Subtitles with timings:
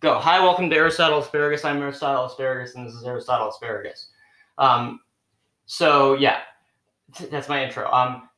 [0.00, 0.18] Go.
[0.18, 1.62] Hi, welcome to Aristotle Asparagus.
[1.62, 4.06] I'm Aristotle Asparagus, and this is Aristotle Asparagus.
[4.56, 5.00] Um,
[5.66, 6.38] so yeah,
[7.30, 7.86] that's my intro.
[7.92, 8.30] Um,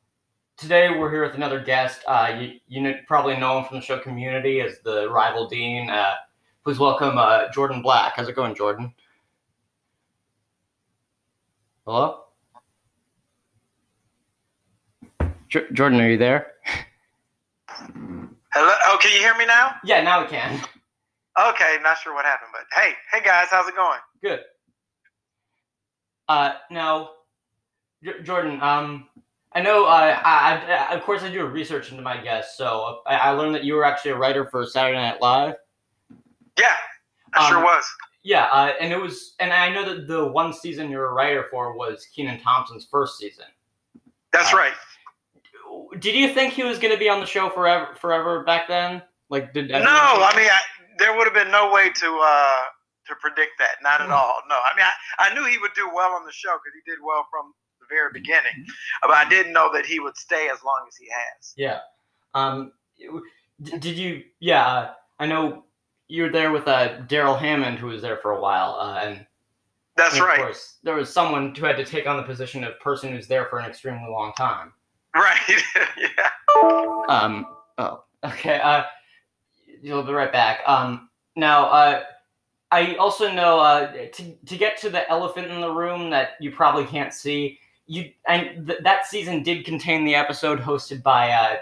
[0.57, 2.01] today we're here with another guest.
[2.05, 5.89] Uh, you you know, probably know him from the show Community as the rival dean.
[5.89, 6.15] Uh,
[6.65, 8.11] please welcome uh, Jordan Black.
[8.17, 8.93] How's it going, Jordan?
[11.85, 12.25] Hello,
[15.47, 16.01] J- Jordan.
[16.01, 16.55] Are you there?
[17.67, 18.75] Hello.
[18.85, 19.75] Oh, can you hear me now?
[19.85, 20.59] Yeah, now we can.
[21.39, 23.99] Okay, not sure what happened, but hey, hey guys, how's it going?
[24.21, 24.41] Good.
[26.29, 27.11] Uh, now,
[28.03, 29.07] J- Jordan, um,
[29.53, 33.15] I know, uh, I, I, of course, I do research into my guests, so I,
[33.15, 35.55] I learned that you were actually a writer for Saturday Night Live.
[36.57, 36.73] Yeah,
[37.33, 37.83] I sure Um, was.
[38.21, 41.13] Yeah, uh, and it was, and I know that the one season you were a
[41.13, 43.45] writer for was Kenan Thompson's first season.
[44.31, 44.73] That's uh, right.
[45.99, 49.01] Did you think he was going to be on the show forever, forever back then?
[49.29, 50.59] Like, did No, I mean, I,
[50.97, 52.61] there would have been no way to uh,
[53.07, 53.81] to predict that.
[53.81, 54.13] Not at Hmm.
[54.13, 54.35] all.
[54.49, 56.89] No, I mean, I, I knew he would do well on the show because he
[56.91, 59.07] did well from the very beginning, Mm-hmm.
[59.07, 61.53] but I didn't know that he would stay as long as he has.
[61.57, 61.79] Yeah.
[62.33, 62.71] Um,
[63.61, 64.23] did you?
[64.39, 65.65] Yeah, uh, I know
[66.07, 69.25] you were there with uh, Darrell Hammond, who was there for a while, uh, and
[69.97, 70.39] That's and of right.
[70.39, 73.45] course there was someone who had to take on the position of person who's there
[73.49, 74.73] for an extremely long time.
[75.15, 75.39] Right.
[75.97, 76.29] yeah.
[77.09, 77.45] Um.
[77.77, 78.03] Oh.
[78.23, 78.59] Okay.
[78.59, 78.83] Uh,
[79.83, 80.61] you'll be right back.
[80.67, 81.09] Um.
[81.35, 81.65] Now.
[81.67, 82.03] Uh.
[82.71, 86.49] I also know uh, to to get to the elephant in the room that you
[86.51, 87.59] probably can't see.
[87.85, 91.57] You and th- that season did contain the episode hosted by uh,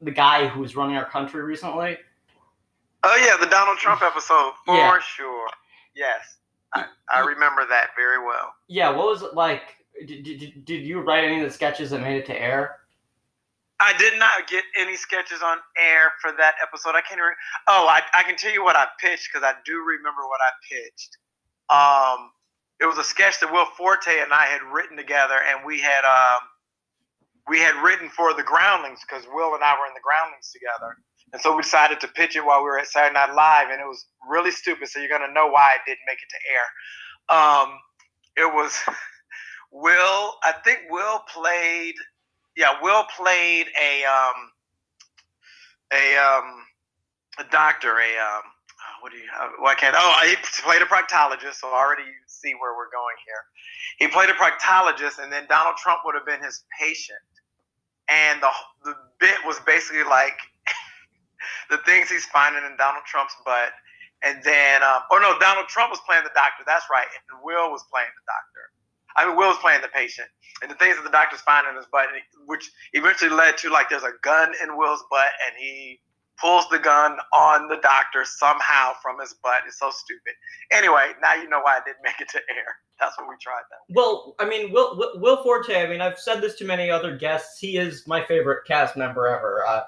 [0.00, 1.98] the guy who was running our country recently.
[3.02, 4.96] Oh yeah, the Donald Trump episode for Yeah.
[5.00, 5.48] sure.
[5.96, 6.36] Yes,
[6.72, 8.54] I, I remember that very well.
[8.68, 9.62] Yeah, what was it like?
[10.06, 12.76] Did, did, did you write any of the sketches that made it to air?
[13.80, 16.90] I did not get any sketches on air for that episode.
[16.90, 17.32] I can't even.
[17.66, 20.52] Oh, I, I can tell you what I pitched because I do remember what I
[20.68, 21.16] pitched.
[21.72, 22.30] Um,
[22.80, 26.04] it was a sketch that Will Forte and I had written together, and we had
[26.04, 26.40] um,
[27.48, 30.96] we had written for the Groundlings because Will and I were in the Groundlings together,
[31.32, 33.80] and so we decided to pitch it while we were at Saturday Night Live, and
[33.80, 34.88] it was really stupid.
[34.88, 36.66] So you're gonna know why it didn't make it to air.
[37.40, 37.78] Um,
[38.36, 38.76] it was
[39.72, 40.34] Will.
[40.44, 41.94] I think Will played
[42.60, 44.52] yeah, Will played a um
[45.96, 46.46] a um
[47.38, 48.44] a doctor, a um
[49.00, 52.52] what do you uh, why can't oh he played a proctologist, so already you see
[52.60, 53.42] where we're going here.
[53.98, 57.24] He played a proctologist, and then Donald Trump would have been his patient,
[58.10, 58.50] and the
[58.84, 60.36] the bit was basically like
[61.70, 63.72] the things he's finding in Donald Trump's butt,
[64.22, 66.62] and then um, oh no, Donald Trump was playing the doctor.
[66.66, 68.68] That's right, and Will was playing the doctor.
[69.16, 70.28] I mean, Will's playing the patient,
[70.62, 72.06] and the things that the doctor's finding in his butt,
[72.46, 76.00] which eventually led to like there's a gun in Will's butt, and he
[76.40, 79.62] pulls the gun on the doctor somehow from his butt.
[79.66, 80.32] It's so stupid.
[80.70, 82.76] Anyway, now you know why I didn't make it to air.
[82.98, 83.94] That's what we tried that.
[83.94, 87.16] Well, I mean, Will, Will, Will Forte, I mean, I've said this to many other
[87.16, 87.58] guests.
[87.58, 89.64] He is my favorite cast member ever.
[89.66, 89.82] Uh,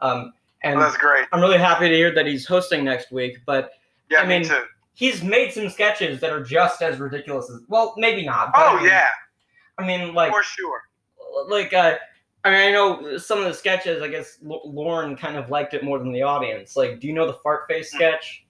[0.00, 1.26] um, and Well, that's great.
[1.32, 3.70] I'm really happy to hear that he's hosting next week, but
[4.10, 4.64] Yeah, I me too.
[4.96, 8.52] He's made some sketches that are just as ridiculous as, well, maybe not.
[8.52, 9.08] but I Oh mean- yeah,
[9.78, 10.82] I mean, like, for sure.
[11.48, 11.96] like, uh,
[12.44, 15.74] I mean, I know some of the sketches, I guess L- Lorne kind of liked
[15.74, 16.76] it more than the audience.
[16.76, 17.98] Like, do you know the fart face Hmm.
[17.98, 18.44] sketch?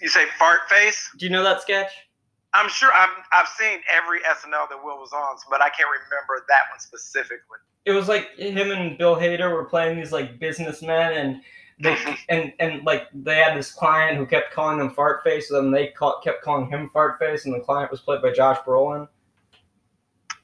[0.00, 1.10] You say fart face?
[1.16, 1.90] Do you know that sketch?
[2.54, 6.44] I'm sure I've I've seen every SNL that Will was on, but I can't remember
[6.48, 7.58] that one specifically.
[7.84, 11.42] it was like him and Bill Hader were playing these like businessmen and
[11.82, 11.96] they
[12.28, 15.70] and and like they had this client who kept calling them fart face and then
[15.72, 19.08] they call, kept calling him fart face and the client was played by Josh Brolin.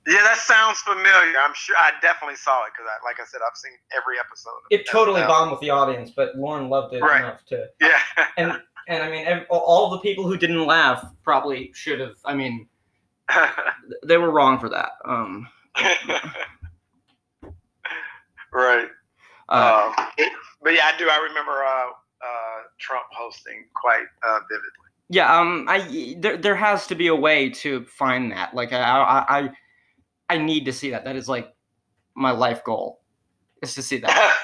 [0.06, 1.38] Yeah, that sounds familiar.
[1.38, 4.54] I'm sure I definitely saw it because, I, like I said, I've seen every episode.
[4.70, 7.20] It totally bombed with the audience, but Lorne loved it Right.
[7.20, 7.66] enough to.
[7.80, 7.98] Yeah.
[8.38, 12.16] And and I mean all the people who didn't laugh probably should have.
[12.24, 12.68] I mean
[14.04, 14.92] they were wrong for that.
[15.04, 15.46] Um.
[18.52, 18.88] right.
[19.48, 20.06] Uh, um,
[20.62, 21.08] but yeah, I do.
[21.08, 21.90] I remember uh,
[22.22, 24.70] uh, Trump hosting quite uh, vividly.
[25.08, 28.54] Yeah, um, I there there has to be a way to find that.
[28.54, 29.50] Like I I I,
[30.28, 31.04] I need to see that.
[31.04, 31.54] That is like
[32.14, 33.00] my life goal,
[33.62, 34.38] is to see that.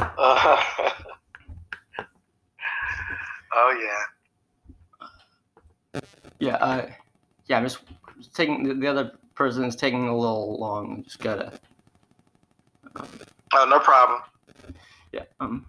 [3.52, 4.04] Oh
[5.94, 6.00] yeah.
[6.38, 6.90] Yeah, uh,
[7.46, 7.58] yeah.
[7.58, 7.80] I'm just
[8.34, 11.02] taking the, the other person is taking a little long.
[11.04, 11.58] Just gotta.
[13.52, 14.20] Oh, no problem.
[15.12, 15.24] Yeah.
[15.40, 15.66] Um.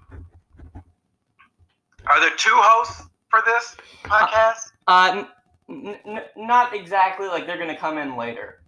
[2.08, 3.76] Are there two hosts for this
[4.06, 4.72] podcast?
[4.88, 5.24] Uh.
[5.70, 7.28] N- n- not exactly.
[7.28, 8.62] Like they're gonna come in later.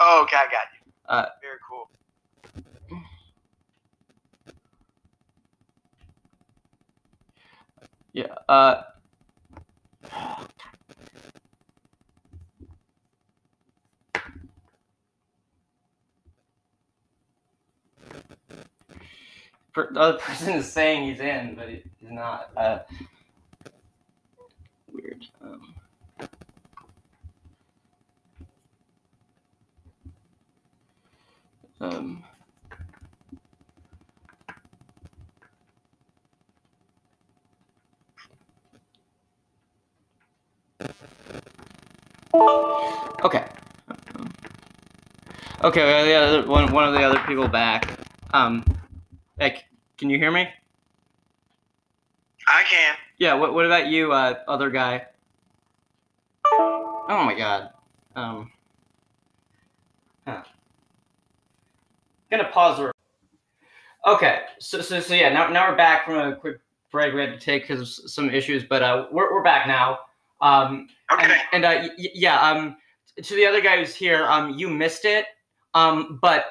[0.00, 0.92] oh, okay, I got you.
[1.08, 1.88] Uh, Very cool.
[8.12, 8.34] Yeah.
[8.48, 8.82] Uh.
[19.74, 22.50] Per- The other person is saying he's in, but he's not.
[22.56, 22.78] Uh,
[24.92, 25.26] weird.
[25.42, 25.74] Um,
[31.80, 32.24] um,
[43.24, 43.44] okay.
[45.62, 46.72] Okay, we have the other one.
[46.72, 47.98] One of the other people back.
[48.34, 48.64] Um,
[49.38, 49.64] like,
[49.98, 50.48] can you hear me?
[52.46, 52.94] I can.
[53.18, 53.34] Yeah.
[53.34, 55.06] What What about you, uh, other guy?
[56.52, 57.70] Oh my God.
[58.16, 58.50] Um.
[60.26, 60.42] Huh.
[62.30, 62.78] Gonna pause.
[62.78, 62.92] The...
[64.06, 64.40] Okay.
[64.58, 65.30] So so so yeah.
[65.30, 66.58] Now now we're back from a quick
[66.90, 70.00] break we had to take because of some issues, but uh, we're we're back now.
[70.40, 70.88] Um.
[71.12, 71.24] Okay.
[71.52, 72.76] And, and uh, y- yeah, um,
[73.22, 75.26] to the other guy who's here, um, you missed it.
[75.74, 76.46] Um, but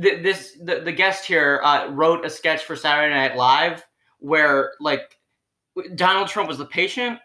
[0.00, 3.84] th- this the, the guest here uh, wrote a sketch for Saturday Night Live
[4.18, 5.16] where like
[5.94, 7.18] Donald Trump was the patient.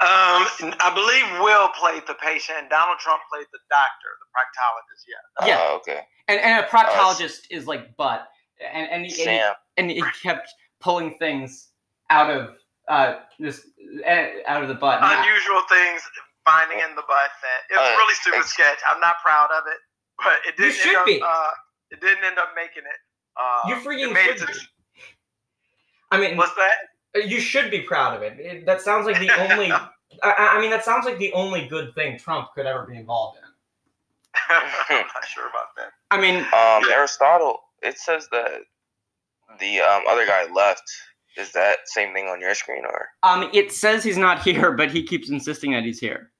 [0.00, 0.46] Um,
[0.80, 5.02] I believe Will played the patient Donald Trump played the doctor, the proctologist.
[5.08, 5.46] Yeah.
[5.48, 5.58] Yeah.
[5.60, 6.00] Oh, okay.
[6.28, 8.28] And, and a proctologist is like butt,
[8.72, 9.40] and and he, and he,
[9.76, 10.48] and he kept
[10.80, 11.70] pulling things
[12.10, 12.50] out of
[12.88, 13.66] uh this
[14.06, 15.00] uh, out of the butt.
[15.00, 16.02] Now- Unusual things
[16.44, 17.30] finding in the butt.
[17.42, 18.78] That it's a Uh, really stupid sketch.
[18.88, 19.78] I'm not proud of it,
[20.18, 20.74] but it You didn't.
[20.74, 21.22] should end up, be.
[21.24, 21.50] Uh,
[21.90, 22.98] it didn't end up making it.
[23.36, 24.60] Uh, You it freaking made it should to- be.
[26.10, 27.28] I mean, What's that?
[27.28, 28.38] you should be proud of it.
[28.38, 29.70] It- that sounds like the only.
[30.22, 33.38] I, I mean, that sounds like the only good thing Trump could ever be involved
[33.38, 33.44] in.
[34.50, 35.90] I'm not sure about that.
[36.10, 37.60] I mean, Um, Aristotle.
[37.82, 38.62] It says that
[39.60, 40.82] the um, other guy left.
[41.36, 43.08] Is that same thing on your screen or?
[43.22, 46.32] um, it says he's not here, but he keeps insisting that he's here.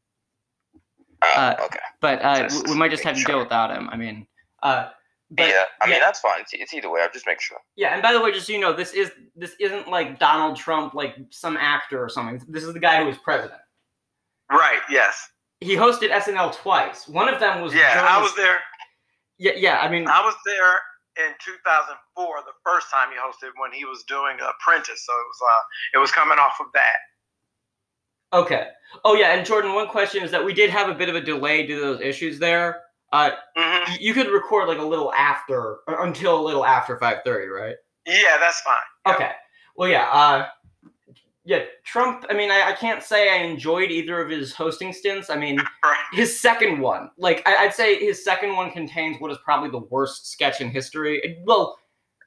[1.23, 1.79] Uh, Uh, okay.
[2.01, 3.89] But uh, we, might just have to making deal without him.
[3.91, 4.27] I mean,
[4.63, 4.89] uh,
[5.31, 5.65] but, yeah.
[5.83, 6.41] I mean that's fine.
[6.41, 7.03] It's, it's either way.
[7.03, 7.59] I'm just make sure.
[7.77, 10.57] Yeah, and by the way, just so you know, this is this isn't like Donald
[10.57, 12.43] Trump, like some actor or something.
[12.49, 13.61] This is the guy who was president.
[14.51, 14.81] Right.
[14.91, 15.29] Yes.
[15.61, 17.09] He hosted SNL twice.
[17.09, 18.07] One of them was Yeah.
[18.09, 18.59] I was there.
[19.39, 19.79] Yeah, yeah.
[19.81, 20.81] I mean, I was there
[21.19, 25.05] in 2004, the first time he hosted when he was doing Apprentice.
[25.05, 25.63] So it was uh,
[25.95, 26.99] it was coming off of that.
[28.33, 28.69] Okay.
[29.05, 31.21] Oh yeah, and Jordan, one question is that we did have a bit of a
[31.21, 32.83] delay due to those issues there.
[33.13, 37.49] Uh, hmm you could record like a little after, until a little after five thirty,
[37.49, 37.77] right?
[38.07, 38.77] Yeah, that's fine.
[39.07, 39.15] Yeah.
[39.15, 39.31] Okay.
[39.77, 40.09] Well, yeah.
[40.11, 40.47] Uh,
[41.45, 41.61] yeah.
[41.85, 42.25] Trump.
[42.29, 45.31] I mean, I, I can't say I enjoyed either of his hosting stints.
[45.31, 45.59] I mean,
[46.13, 49.87] his second one, like I, I'd say, his second one contains what is probably the
[49.91, 51.39] worst sketch in history.
[51.45, 51.79] Well,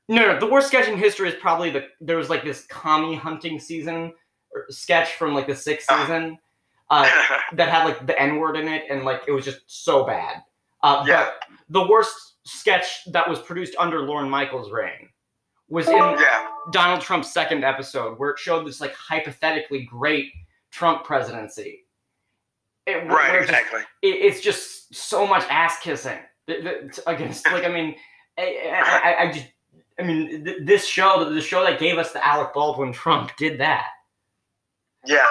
[0.07, 3.15] no, no, the worst sketch in history is probably the there was like this commie
[3.15, 4.13] hunting season
[4.69, 6.01] sketch from like the sixth Ah.
[6.01, 6.37] season
[6.89, 7.09] uh,
[7.53, 10.43] that had like the N word in it, and like it was just so bad.
[10.83, 11.29] Uh, Yeah.
[11.69, 15.09] The worst sketch that was produced under Lorne Michaels' reign
[15.69, 16.47] was in yeah.
[16.71, 20.31] Donald Trump's second episode, where it showed this like hypothetically great
[20.71, 21.85] Trump presidency.
[22.87, 23.39] It, Right.
[23.39, 23.81] just- Exactly.
[24.01, 26.19] it, it's just so much ass kissing
[27.07, 27.95] against like I mean,
[28.37, 29.45] I, I, I just
[29.99, 33.59] I mean th- this show the show that gave us the Alec Baldwin Trump did
[33.59, 33.85] that,
[35.05, 35.25] Yeah.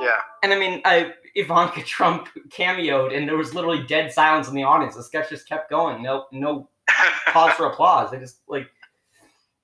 [0.00, 0.20] Yeah.
[0.42, 4.62] and I mean I, Ivanka Trump cameoed and there was literally dead silence in the
[4.62, 4.94] audience.
[4.96, 6.02] The sketch just kept going.
[6.02, 6.68] No no
[7.28, 8.10] pause for applause.
[8.10, 8.68] They just like,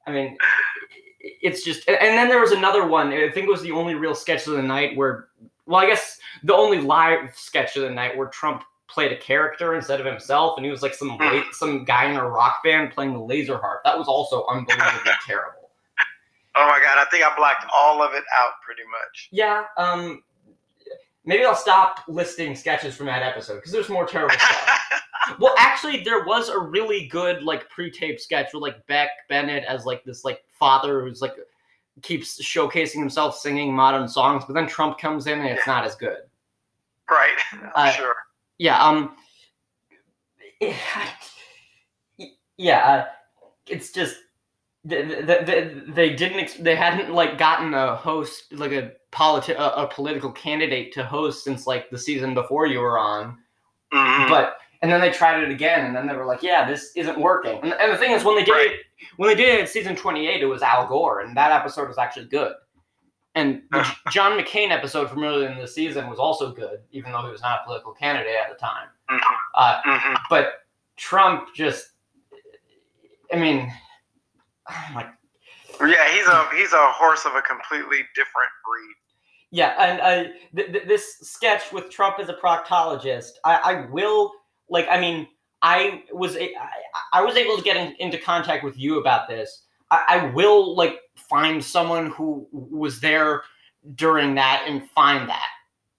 [0.06, 0.36] I mean,
[1.20, 1.88] it's just.
[1.88, 3.08] And then there was another one.
[3.12, 5.28] I think it was the only real sketch of the night where,
[5.66, 9.74] well, I guess the only live sketch of the night where Trump played a character
[9.74, 11.22] instead of himself, and he was like some hmm.
[11.22, 13.82] la- some guy in a rock band playing the laser harp.
[13.84, 15.65] That was also unbelievably terrible.
[16.56, 19.28] Oh my god, I think I blocked all of it out pretty much.
[19.32, 19.64] Yeah.
[19.76, 20.22] Um.
[21.28, 24.80] Maybe I'll stop listing sketches from that episode because there's more terrible stuff.
[25.40, 29.84] Well, actually, there was a really good like pre-tape sketch with like Beck Bennett as
[29.84, 31.34] like this like father who's like
[32.02, 35.96] keeps showcasing himself singing modern songs, but then Trump comes in and it's not as
[35.96, 36.18] good.
[37.10, 37.36] right.
[37.74, 38.14] I'm Uh, sure.
[38.58, 38.80] Yeah.
[38.80, 39.16] Um.
[42.56, 42.86] Yeah.
[42.86, 43.04] Uh,
[43.66, 44.16] it's just
[44.88, 49.88] they, they, they didn't they hadn't like gotten a host like a politi- a, a
[49.88, 53.38] political candidate to host since like the season before you were on.
[53.92, 54.28] Mhm.
[54.28, 57.18] but and then they tried it again and then they were like yeah this isn't
[57.18, 58.70] working and, and the thing is when they did Right.
[58.72, 58.80] it
[59.16, 62.26] when they did it season 28 it was al gore and that episode was actually
[62.26, 62.52] good
[63.36, 67.22] and the john mccain episode from earlier in the season was also good even though
[67.24, 69.20] he was not a political candidate at the time Mhm.
[69.54, 70.16] uh, Mhm.
[70.28, 70.46] but
[70.96, 71.90] trump just
[73.32, 73.72] i mean
[74.94, 75.06] my
[75.80, 78.94] Yeah, he's a he's a horse of a completely different breed.
[79.50, 84.32] Yeah, and uh, th- th- this sketch with Trump as a proctologist, I, I will
[84.68, 84.86] like.
[84.90, 85.28] I mean,
[85.62, 86.68] I was a- I,
[87.14, 89.62] I was able to get in, into contact with you about this.
[89.90, 93.42] I, I will like find someone who was there
[93.94, 95.48] during that and find that.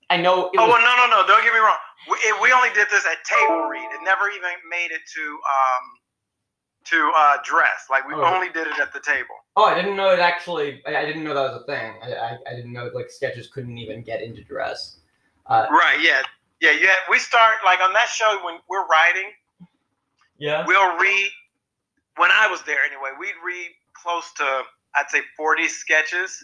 [0.10, 0.52] I know.
[0.58, 1.28] Oh was, well, no, no, no!
[1.28, 1.78] Don't get me wrong.
[2.10, 3.88] We, it, we only did this at table read.
[3.94, 5.84] It never even made it to um
[6.90, 7.88] to uh dress.
[7.90, 8.24] Like we Oh.
[8.24, 9.36] only did it at the table.
[9.56, 10.82] oh, I didn't know it actually.
[10.88, 11.94] I, I didn't know that was a thing.
[12.04, 15.00] I, I, I didn't know like sketches couldn't even get into dress.
[15.48, 16.00] Uh, Right?
[16.02, 16.22] Yeah,
[16.62, 16.72] yeah.
[16.72, 16.96] Yeah.
[17.10, 19.32] we start like on that show when we're writing.
[20.38, 20.66] yeah.
[20.66, 21.30] We'll read.
[22.18, 24.64] When I was there anyway, we'd read close to
[24.96, 26.44] I'd say forty sketches,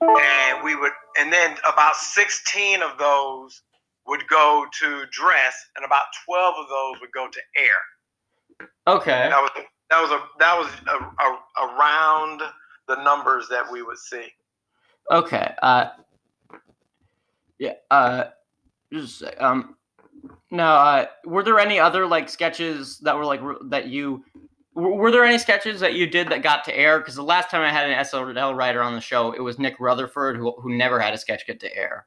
[0.00, 3.62] and we would, and then about sixteen of those
[4.08, 8.66] would go to dress, and about twelve of those would go to air.
[8.88, 9.28] Okay.
[9.30, 9.50] That was
[9.92, 12.40] that was a that was a, a, around
[12.88, 14.26] the numbers that we would see.
[15.10, 15.52] Okay.
[15.62, 15.88] Uh,
[17.58, 17.74] yeah.
[17.90, 18.24] Uh,
[18.90, 19.76] just um,
[20.50, 24.24] now, uh, were there any other like sketches that were like that you?
[24.74, 26.98] Were there any sketches that you did that got to air?
[26.98, 29.78] Because the last time I had an SNL writer on the show, it was Nick
[29.78, 32.06] Rutherford, who who never had a sketch get to air.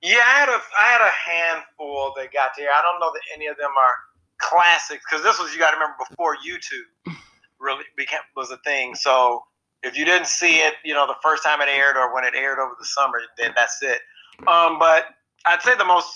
[0.00, 2.70] Yeah, I had a I had a handful that got there.
[2.70, 3.94] I don't know that any of them are
[4.40, 7.14] classics because this was you got to remember before YouTube
[7.60, 8.94] really became was a thing.
[8.94, 9.42] So
[9.82, 12.34] if you didn't see it, you know, the first time it aired or when it
[12.34, 14.00] aired over the summer, then that's it.
[14.46, 15.06] Um, but
[15.46, 16.10] I'd say the most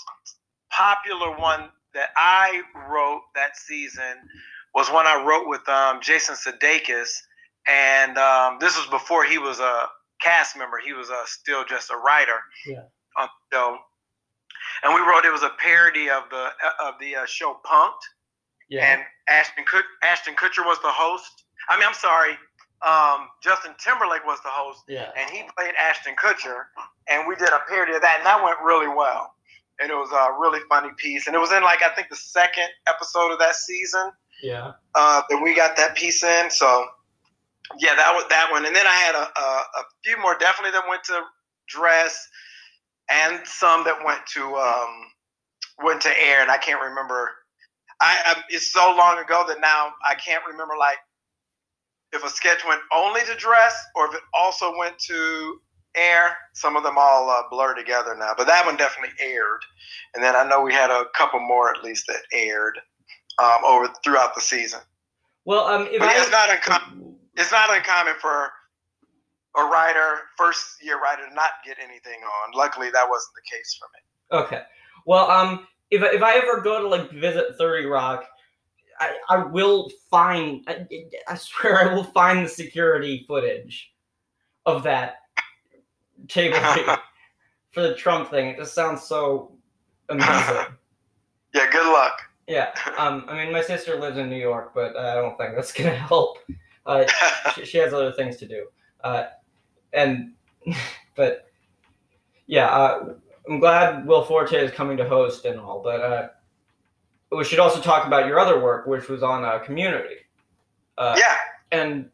[0.71, 4.17] popular one that I wrote that season
[4.73, 7.09] was one I wrote with um, Jason Sudeikis,
[7.67, 9.83] and um, this was before he was a
[10.21, 10.77] cast member.
[10.83, 12.81] He was uh, still just a writer Yeah.
[13.15, 13.77] the show.
[14.83, 16.49] And we wrote it was a parody of the
[16.83, 18.01] of the uh, show Punked,
[18.69, 18.85] Yeah.
[18.85, 21.43] and Ashton Kut- Ashton Kutcher was the host.
[21.69, 22.33] I mean, I'm sorry,
[22.85, 25.09] um, Justin Timberlake was the host, yeah.
[25.17, 26.65] and he played Ashton Kutcher,
[27.09, 29.33] and we did a parody of that, and that went really well.
[29.79, 32.15] And it was a really funny piece, and it was in like I think the
[32.15, 34.11] second episode of that season
[34.43, 34.73] Yeah.
[34.93, 36.49] uh, that we got that piece in.
[36.51, 36.85] So
[37.79, 39.45] yeah, that was that one, and then I had a, a,
[39.79, 41.21] a few more definitely that went to
[41.67, 42.27] dress,
[43.09, 45.11] and some that went to um,
[45.83, 47.31] went to air, and I can't remember.
[48.01, 50.97] I, I it's so long ago that now I can't remember like
[52.13, 55.59] if a sketch went only to dress or if it also went to
[55.95, 56.37] air.
[56.53, 59.61] Some of them all uh, blur together now, but that one definitely aired.
[60.13, 62.77] And then I know we had a couple more at least that aired
[63.41, 64.79] um, over throughout the season.
[65.45, 67.15] Well, um, I it's not uncommon.
[67.37, 68.49] It's not uncommon for
[69.57, 72.53] a writer, first year writer, not get anything on.
[72.53, 74.43] Luckily, that wasn't the case for me.
[74.45, 74.61] Okay.
[75.05, 78.25] Well, um, if if I ever go to like visit Thirty Rock,
[78.99, 80.63] I, I will find.
[80.67, 80.85] I,
[81.27, 83.93] I swear, I will find the security footage
[84.65, 85.15] of that
[86.27, 86.99] table read
[87.71, 88.49] for the Trump thing.
[88.49, 89.57] It just sounds so
[90.09, 90.65] amazing.
[91.53, 92.19] Yeah, good luck.
[92.47, 92.71] Yeah.
[92.97, 93.23] Um.
[93.29, 96.39] I mean, my sister lives in New York, but I don't think that's gonna help.
[96.85, 97.05] Uh,
[97.55, 98.65] she, she has other things to do.
[99.01, 99.27] Uh,
[99.95, 100.33] and
[101.15, 101.47] but
[102.47, 103.13] yeah, uh,
[103.49, 106.27] I'm glad Will Forte is coming to host and all, but uh,
[107.31, 110.15] we should also talk about your other work, which was on uh, Community.
[110.97, 111.35] Uh, yeah.
[111.71, 112.09] And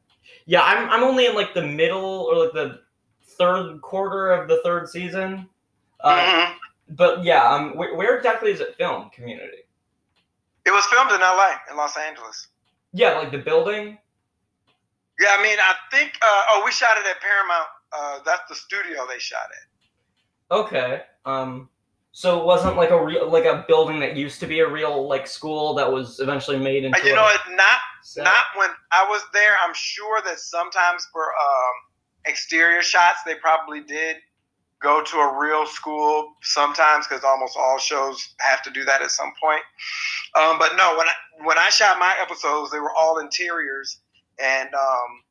[0.45, 2.79] yeah, I'm I'm only in like the middle or like the
[3.23, 5.47] third quarter of the third season.
[5.99, 6.55] Uh, Mhm.
[6.89, 9.13] But yeah, um, where, where exactly is it filmed?
[9.13, 9.59] Community.
[10.65, 11.55] It was filmed in L.A.
[11.71, 12.49] in Los Angeles.
[12.91, 13.97] Yeah, like the building.
[15.21, 16.17] Yeah, I mean, I think.
[16.21, 17.67] Uh, oh, we shot it at Paramount.
[17.93, 20.57] Uh, that's the studio they shot at.
[20.57, 21.01] Okay.
[21.25, 21.69] Um.
[22.13, 25.07] So it wasn't like a real like a building that used to be a real
[25.07, 26.99] like school that was eventually made into.
[26.99, 28.23] Uh, you know, it not set?
[28.25, 29.55] not when I was there.
[29.63, 31.73] I'm sure that sometimes for um,
[32.25, 34.17] exterior shots, they probably did
[34.81, 39.11] go to a real school sometimes because almost all shows have to do that at
[39.11, 39.61] some point.
[40.35, 41.13] Um, but no, when I
[41.45, 44.01] when I shot my episodes, they were all interiors,
[44.41, 45.21] and um,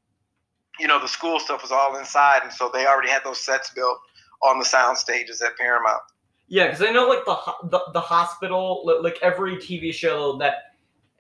[0.79, 3.71] you know the school stuff was all inside, and so they already had those sets
[3.71, 3.99] built
[4.43, 6.01] on the sound stages at Paramount.
[6.49, 7.37] Yeah, because I know like the,
[7.69, 10.55] the the hospital, like every TV show that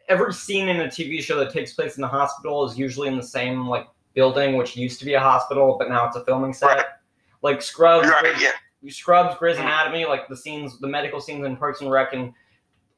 [0.09, 3.17] every scene in a TV show that takes place in the hospital is usually in
[3.17, 6.53] the same like building, which used to be a hospital, but now it's a filming
[6.53, 6.67] set.
[6.67, 6.85] Right.
[7.43, 8.91] Like Scrubs, right, Grey's- yeah.
[8.91, 9.61] Scrubs, Grey's Mhm.
[9.61, 12.33] Anatomy, like the scenes, the medical scenes in Parks and Rec and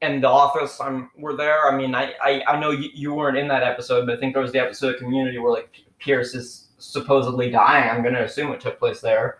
[0.03, 1.67] and The Office, I'm were there.
[1.69, 4.33] I mean, I I, I know you, you weren't in that episode, but I think
[4.33, 5.69] there was the episode of Community where like
[5.99, 7.89] Pierce is supposedly dying.
[7.89, 9.39] I'm gonna assume it took place there.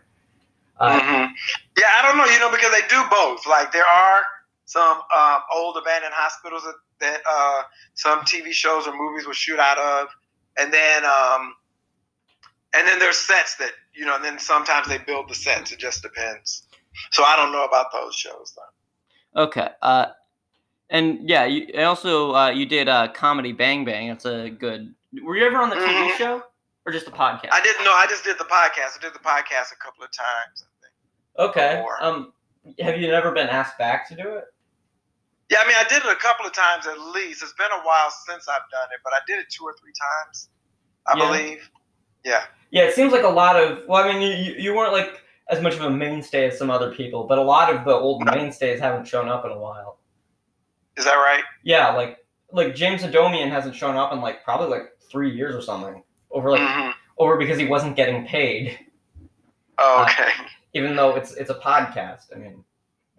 [0.79, 1.29] Uh, Mhm.
[1.77, 3.45] Yeah, I don't know, you know, because they do both.
[3.47, 4.23] Like there are
[4.65, 7.63] some um, old abandoned hospitals that, that uh,
[7.95, 10.07] some TV shows or movies will shoot out of,
[10.57, 11.53] and then um,
[12.73, 14.15] And then there's sets that you know.
[14.15, 15.71] And then sometimes they build the sets.
[15.71, 16.67] It just depends.
[17.11, 19.43] So I don't know about those shows though.
[19.43, 19.69] Okay.
[19.81, 20.07] Uh,
[20.93, 24.07] and yeah, you and also uh, you did uh, comedy Bang Bang.
[24.07, 24.93] That's a good.
[25.21, 26.17] Were you ever on the TV Mhm.
[26.17, 26.43] show
[26.85, 27.49] or just a podcast?
[27.51, 27.91] I didn't know.
[27.93, 28.97] I just did the podcast.
[28.97, 30.63] I did the podcast a couple of times.
[30.63, 31.49] I think.
[31.49, 31.81] Okay.
[31.81, 32.33] Or- Um,
[32.79, 34.45] have you never been asked back to do it?
[35.49, 37.43] Yeah, I mean, I did it a couple of times at least.
[37.43, 39.91] It's been a while since I've done it, but I did it two or three
[40.25, 40.49] times,
[41.05, 41.25] I Yeah.
[41.27, 41.69] believe.
[42.23, 42.45] Yeah.
[42.71, 43.83] Yeah, it seems like a lot of.
[43.87, 46.71] Well, I mean, you you, you weren't like as much of a mainstay as some
[46.71, 49.99] other people, but a lot of the old mainstays haven't shown up in a while.
[50.97, 51.43] Is that right?
[51.63, 52.19] Yeah, like
[52.51, 56.03] like James Adomian hasn't shown up in like probably like three years or something.
[56.31, 58.79] Over like hmm over because he wasn't getting paid,
[59.77, 60.25] Oh, Uh,
[60.73, 62.25] even though it's it's a podcast.
[62.35, 62.63] I mean,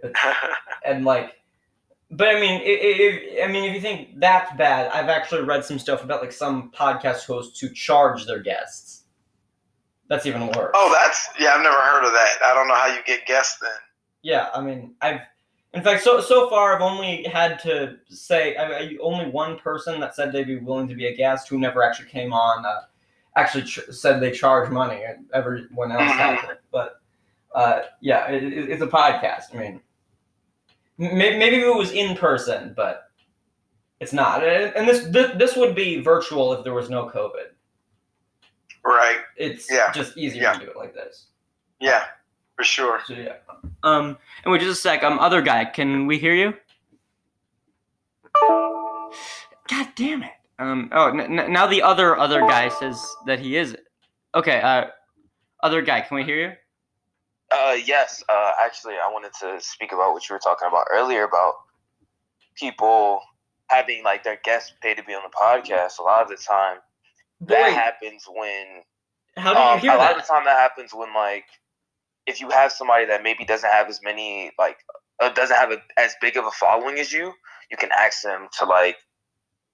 [0.00, 0.18] it's,
[0.84, 1.34] and like
[2.10, 5.64] but i mean i i I mean if you think that's bad i've actually read
[5.64, 9.04] some stuff about like some podcast hosts who charge their guests
[10.10, 11.54] that's even worse oh, that's yeah.
[11.54, 12.28] I've never heard of that.
[12.44, 13.70] I don't know how you get guests then.
[14.22, 15.20] yeah i mean i've
[15.74, 20.14] in fact so so far i've only had to say I, only one person that
[20.14, 22.82] said they'd be willing to be a guest who never actually came on uh,
[23.36, 27.00] actually ch- said they charge money and everyone else hasn't but
[27.54, 29.80] uh, yeah it, it, it's a podcast i mean
[30.98, 33.10] maybe, maybe it was in person but
[34.00, 37.48] it's not and and this, this this would be virtual if there was no covid
[38.86, 39.20] Right.
[39.36, 39.90] it's Yeah.
[39.92, 40.52] just easier Yeah.
[40.54, 41.28] to do it like this
[41.80, 42.04] Yeah,
[42.56, 43.00] for sure.
[43.06, 43.37] so yeah.
[43.82, 45.02] Um and wait just a sec.
[45.02, 46.54] Um other guy can we hear you?
[49.68, 50.32] God damn it.
[50.58, 53.76] Um oh n- n- now the other other guy says that he is.
[54.34, 54.87] Okay uh
[55.62, 56.52] other guy can we hear you?
[57.50, 58.23] Uh, yes.
[58.28, 61.54] Uh, actually, I wanted to speak about what you were talking about earlier about
[62.56, 63.20] people
[63.68, 65.99] having like their guests pay to be on the podcast.
[66.00, 66.78] A lot of the time,
[67.42, 68.82] that happens when
[69.37, 71.44] how do you um, hear a lot of the time that happens when like
[72.26, 74.78] if you have somebody that maybe doesn't have as many like
[75.22, 77.32] uh, doesn't have a, as big of a following as you,
[77.70, 78.96] you can ask them to like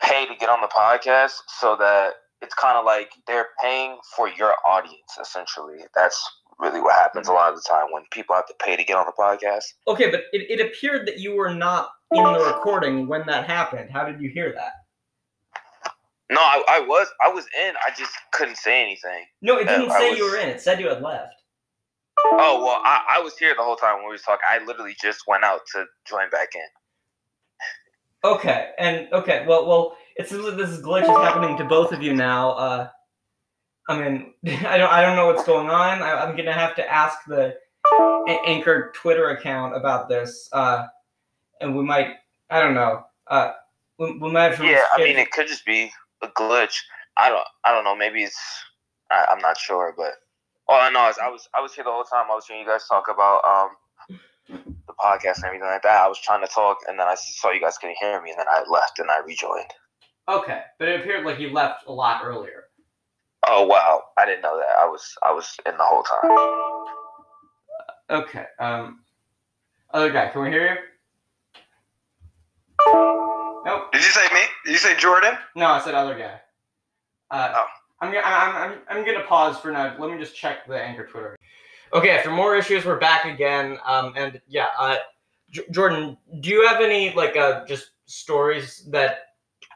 [0.02, 4.28] pay to get on the podcast so that it's kind of like they're paying for
[4.28, 5.78] your audience essentially.
[5.94, 6.18] That's
[6.58, 8.96] really what happens a lot of the time when people have to pay to get
[8.96, 9.64] on the podcast.
[9.88, 13.90] Okay, but it, it appeared that you were not in the recording when that happened.
[13.90, 14.72] How did you hear that?
[16.30, 17.74] No, I, I was I was in.
[17.86, 19.24] I just couldn't say anything.
[19.42, 20.48] No, it Uh, didn't I say was- you were in.
[20.48, 21.34] It said you had left.
[22.24, 24.44] Oh well, I, I was here the whole time when we was talking.
[24.48, 26.62] I literally just went out to join back in.
[28.22, 32.02] Okay, and okay, well, well, it seems like this glitch is happening to both of
[32.02, 32.50] you now.
[32.50, 32.88] Uh,
[33.88, 34.34] I mean,
[34.66, 36.02] I don't, I don't know what's going on.
[36.02, 37.54] I, I'm gonna have to ask the
[38.28, 40.86] A- Anchor Twitter account about this, uh,
[41.60, 42.16] and we might,
[42.50, 43.52] I don't know, uh,
[43.98, 44.66] we, we might have to.
[44.66, 45.90] Yeah, I mean it could just be
[46.22, 46.76] a glitch.
[47.16, 47.96] I don't I don't know.
[47.96, 48.38] Maybe it's
[49.10, 50.12] I, I'm not sure, but
[50.70, 52.26] all I know is I was I was here the whole time.
[52.30, 53.70] I was hearing you guys talk about um
[54.86, 56.02] the podcast and everything like that.
[56.04, 58.38] I was trying to talk, and then I saw you guys couldn't hear me, and
[58.38, 59.70] then I left and I rejoined.
[60.28, 62.64] Okay, but it appeared like you left a lot earlier.
[63.46, 64.78] Oh wow, I didn't know that.
[64.78, 66.30] I was I was in the whole time.
[68.10, 68.44] Okay.
[68.58, 69.00] Um,
[69.92, 70.76] other guy, can we hear you?
[73.64, 73.92] Nope.
[73.92, 74.40] Did you say me?
[74.64, 75.34] Did you say Jordan?
[75.54, 76.40] No, I said other guy.
[77.30, 77.66] Uh, Oh.
[78.00, 79.94] I'm, gonna- I'm, I'm, I'm gonna pause for now.
[79.98, 81.36] Let me just check the anchor Twitter.
[81.92, 83.78] Okay, after more issues, we're back again.
[83.84, 84.96] Um, and yeah, uh,
[85.50, 89.18] J- Jordan, do you have any like uh just stories that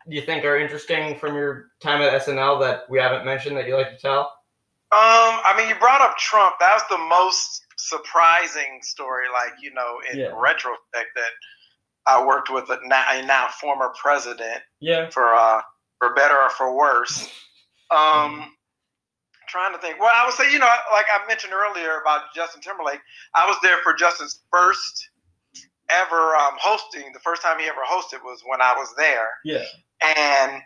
[0.06, 3.76] you think are interesting from your time at SNL that we haven't mentioned that you
[3.76, 4.20] like to tell?
[4.92, 6.54] Um, I mean, you brought up Trump.
[6.60, 9.24] That was the most surprising story.
[9.32, 10.26] Like, you know, in Yeah.
[10.38, 11.30] retrospect, that
[12.06, 15.10] I worked with a now, a now former president Yeah.
[15.10, 15.60] for uh
[15.98, 17.28] for better or for worse.
[17.94, 18.50] Um,
[19.48, 20.00] trying to think.
[20.00, 23.00] Well, I would say, you know, like I mentioned earlier about Justin Timberlake,
[23.34, 25.08] I was there for Justin's first
[25.90, 27.12] ever um, hosting.
[27.12, 29.28] The first time he ever hosted was when I was there.
[29.44, 29.64] Yeah.
[30.02, 30.62] And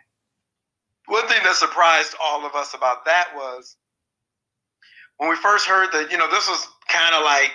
[1.05, 3.75] one thing that surprised all of us about that was
[5.17, 7.51] when we first heard that, you know, this was kind of like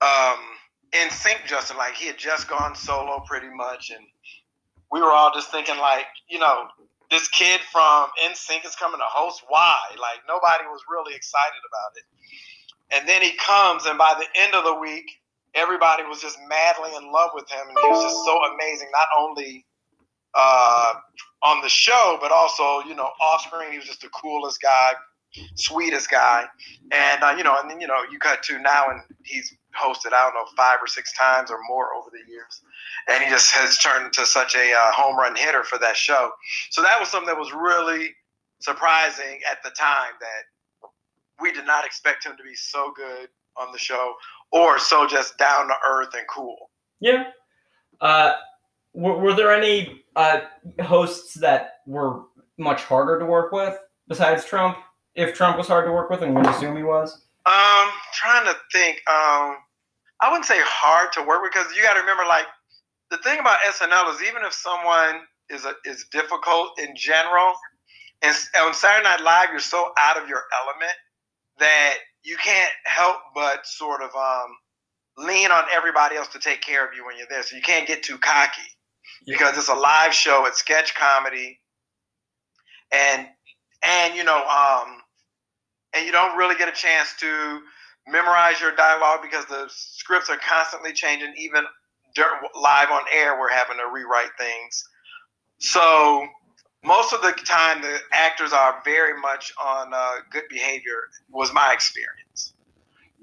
[0.00, 0.38] um,
[0.92, 1.76] NSYNC, Justin.
[1.76, 3.90] Like he had just gone solo pretty much.
[3.90, 4.04] And
[4.90, 6.68] we were all just thinking, like, you know,
[7.10, 9.42] this kid from NSYNC is coming to host.
[9.48, 9.78] Why?
[10.00, 12.04] Like nobody was really excited about it.
[12.92, 15.10] And then he comes, and by the end of the week,
[15.54, 18.88] everybody was just madly in love with him, and he was just so amazing.
[18.92, 19.64] Not only
[20.34, 20.94] uh,
[21.42, 24.92] on the show, but also you know off screen, he was just the coolest guy,
[25.56, 26.46] sweetest guy,
[26.92, 30.12] and uh, you know, and then you know you cut to now, and he's hosted
[30.12, 32.62] I don't know five or six times or more over the years,
[33.08, 36.30] and he just has turned into such a uh, home run hitter for that show.
[36.70, 38.10] So that was something that was really
[38.60, 40.90] surprising at the time that
[41.40, 44.14] we did not expect him to be so good on the show
[44.52, 46.70] or so just down to earth and cool.
[47.00, 47.24] Yeah.
[48.00, 48.34] Uh,
[48.92, 50.40] were, were there any uh,
[50.80, 52.22] hosts that were
[52.58, 53.78] much harder to work with
[54.08, 54.76] besides Trump?
[55.14, 57.24] If Trump was hard to work with, and we assume he was.
[57.46, 58.96] Um, trying to think.
[59.08, 59.56] Um,
[60.20, 62.46] I wouldn't say hard to work with because you got to remember, like,
[63.10, 67.54] the thing about SNL is even if someone is a, is difficult in general,
[68.22, 70.92] and on Saturday Night Live you're so out of your element
[71.58, 74.56] that you can't help but sort of um,
[75.26, 77.42] lean on everybody else to take care of you when you're there.
[77.42, 78.62] So you can't get too cocky
[79.26, 79.36] Yeah.
[79.38, 81.58] because it's a live show, it's sketch comedy,
[82.92, 83.26] and
[83.82, 85.02] and you know um,
[85.94, 87.60] and you don't really get a chance to
[88.10, 91.34] memorize your dialogue because the scripts are constantly changing.
[91.36, 91.64] Even
[92.14, 94.88] dur- live on air, we're having to rewrite things.
[95.58, 96.26] So
[96.84, 101.08] most of the time, the actors are very much on uh, good behavior.
[101.30, 102.54] Was my experience.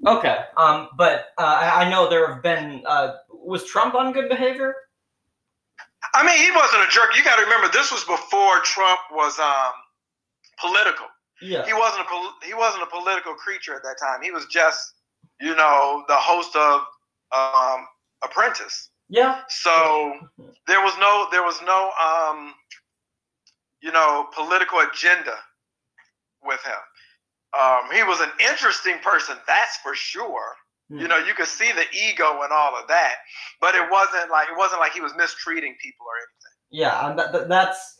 [0.06, 0.38] Okay.
[0.56, 2.82] Um, but uh, I, I know there have been.
[2.86, 4.74] Uh, was Trump on good behavior?
[6.14, 7.16] I mean, he wasn't a jerk.
[7.16, 9.72] You got to remember, this was before Trump was um,
[10.58, 11.06] political.
[11.40, 11.64] Yeah.
[11.66, 14.22] He wasn't a pol- he wasn't a political creature at that time.
[14.22, 14.94] He was just,
[15.40, 16.80] you know, the host of
[17.32, 17.86] um,
[18.24, 18.90] Apprentice.
[19.08, 19.40] Yeah.
[19.48, 20.14] So
[20.66, 22.52] there was no there was no um,
[23.80, 25.34] you know political agenda
[26.42, 26.78] with him.
[27.58, 30.54] Um, he was an interesting person, that's for sure.
[30.90, 30.98] Hmm.
[30.98, 33.14] You know, you could see the ego and all of that,
[33.60, 36.56] but it wasn't like it wasn't like he was mistreating people or anything.
[36.70, 37.14] Yeah.
[37.16, 37.97] That, that, that's.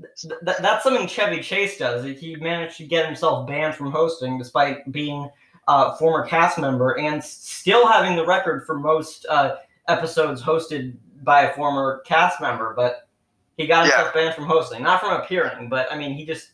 [0.00, 2.04] Th- th- that's something Chevy Chase does.
[2.04, 5.28] He managed to get himself banned from hosting despite being
[5.68, 9.56] a former cast member and still having the record for most uh,
[9.88, 12.74] episodes hosted by a former cast member.
[12.74, 13.08] But
[13.56, 15.68] he got himself banned from hosting, not from appearing.
[15.68, 16.50] But I mean, he just.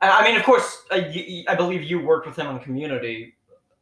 [0.00, 3.34] I mean, of course, I, y- I believe you worked with him on Community.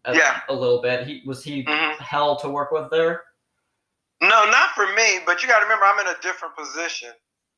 [0.04, 0.40] A, Yeah.
[0.48, 1.06] a little bit.
[1.06, 1.96] He was he Mhm.
[1.98, 3.24] hell to work with there.
[4.22, 7.10] No, not for me, but you got to remember I'm in a different position.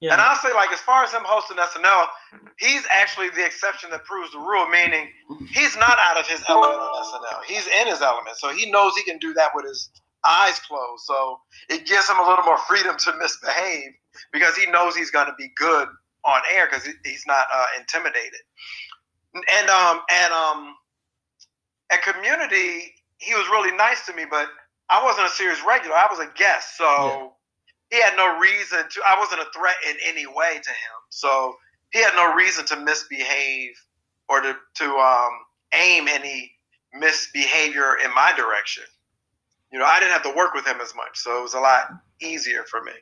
[0.02, 0.14] Yeah.
[0.14, 2.06] And I'll say, like, as far as him hosting SNL,
[2.58, 5.08] he's actually the exception that proves the rule, meaning
[5.48, 7.44] he's not out of his element on SNL.
[7.46, 8.36] He's in his element.
[8.36, 9.90] So he knows he can do that with his
[10.26, 11.04] eyes closed.
[11.04, 11.38] So
[11.70, 13.92] it gives him a little more freedom to misbehave
[14.32, 15.86] because he knows he's going to be good
[16.24, 18.40] on air because he's not uh, intimidated.
[19.36, 20.74] And, um, and, um,
[21.92, 24.48] at Community, he was really nice to me, but
[24.90, 25.94] I wasn't a series regular.
[25.94, 26.76] I was a guest.
[26.76, 27.26] So Yeah.
[27.92, 31.54] He had no reason to i wasn't a threat in any way to him so
[31.92, 33.74] he had no reason to misbehave
[34.28, 35.30] or to, to um,
[35.74, 36.50] aim any
[36.94, 38.84] misbehavior in my direction
[39.72, 41.60] you know i didn't have to work with him as much so it was a
[41.60, 42.92] lot easier for me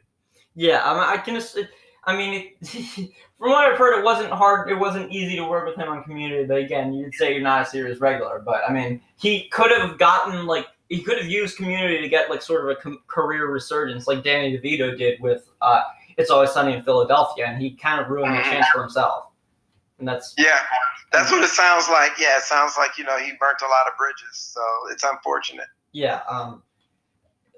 [0.55, 1.41] Yeah, I, I can.
[2.05, 2.67] I mean, it,
[3.39, 4.71] from what I've heard, it wasn't hard.
[4.71, 6.45] It wasn't easy to work with him on Community.
[6.45, 8.43] But again, you'd say you're not a serious regular.
[8.45, 12.29] But I mean, he could have gotten like he could have used Community to get
[12.29, 15.81] like sort of a com- career resurgence, like Danny DeVito did with uh,
[16.19, 19.27] "It's Always Sunny in Philadelphia," and he kind of ruined the chance for himself.
[19.99, 20.59] And that's yeah
[21.13, 23.87] that's what it sounds like yeah it sounds like you know he burnt a lot
[23.91, 26.21] of bridges so it's unfortunate yeah.
[26.29, 26.63] Um,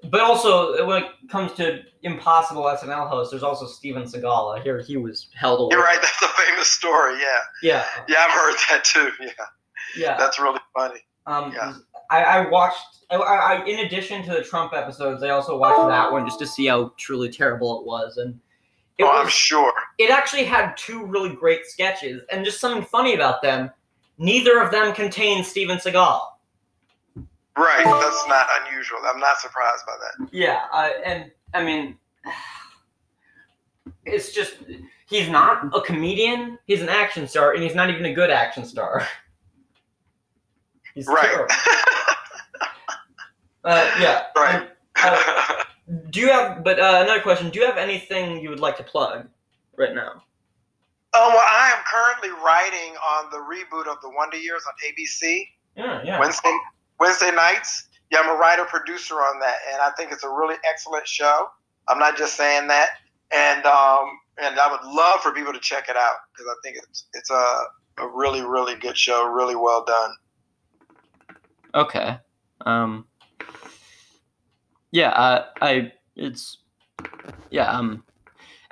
[0.09, 4.59] but also, when it comes to impossible SNL hosts, there's also Steven Seagal.
[4.59, 5.71] I hear he was held.
[5.71, 7.85] you're right that's a famous story yeah Yeah.
[8.09, 9.27] yeah i've heard that too yeah
[9.95, 10.17] Yeah.
[10.17, 11.73] that's really funny Um, Yeah.
[12.09, 12.77] I, I watched.
[13.09, 16.47] I, I, in addition to the Trump episodes, I also watched that one just to
[16.47, 18.39] see how truly terrible it was, and
[18.97, 23.13] it oh i'm sure It actually had two really great sketches, and just something funny
[23.13, 23.71] about them.
[24.17, 26.21] Neither of them contained Steven Seagal.
[27.57, 31.97] right that's not unusual i'm not surprised by that Yeah, uh, and I mean,
[34.05, 34.55] it's just
[35.07, 36.57] he's not a comedian.
[36.65, 39.07] He's an action star, and he's not even a good action star.
[40.95, 41.23] He's Right.
[41.25, 41.47] terrible.
[43.65, 44.23] Uh, yeah.
[44.35, 44.69] Right.
[45.01, 45.63] Uh,
[46.09, 46.65] Do you have?
[46.65, 49.25] But uh, another question: Do you have anything you would like to plug
[49.77, 50.21] right now?
[51.13, 55.45] Oh well, I am currently writing on the reboot of the Wonder Years on ABC
[55.77, 56.19] Yeah, yeah.
[56.19, 56.57] Wednesday
[56.99, 57.87] Wednesday nights.
[58.11, 61.47] Yeah, I'm a writer producer on that, and I think it's a really excellent show.
[61.87, 62.89] I'm not just saying that,
[63.33, 66.77] and um, and I would love for people to check it out because I think
[66.83, 67.63] it's it's a
[67.99, 70.11] a really really good show, really well done.
[71.75, 72.17] Okay.
[72.65, 73.05] Um.
[74.91, 75.09] Yeah.
[75.09, 75.91] Uh, I.
[76.15, 76.57] It's.
[77.49, 77.69] Yeah.
[77.71, 78.03] Um.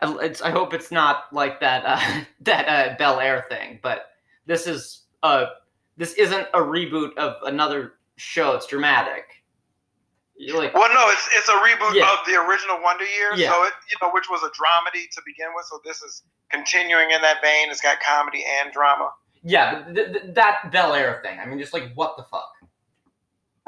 [0.01, 0.41] It's.
[0.41, 1.83] I hope it's not like that.
[1.85, 3.79] Uh, that uh, Bel Air thing.
[3.81, 4.07] But
[4.45, 5.03] this is.
[5.23, 5.45] Uh.
[5.97, 8.53] This isn't a reboot of another show.
[8.55, 9.25] It's dramatic.
[10.53, 10.73] Like.
[10.73, 12.11] Well, no, it's it's a reboot Yeah.
[12.11, 13.51] of the original Wonder Years, Yeah.
[13.51, 15.65] so it you know which was a dramedy to begin with.
[15.65, 17.69] So this is continuing in that vein.
[17.69, 19.11] It's got comedy and drama.
[19.43, 21.39] Yeah, th- th- that Bel Air thing.
[21.39, 22.49] I mean, just like what the fuck.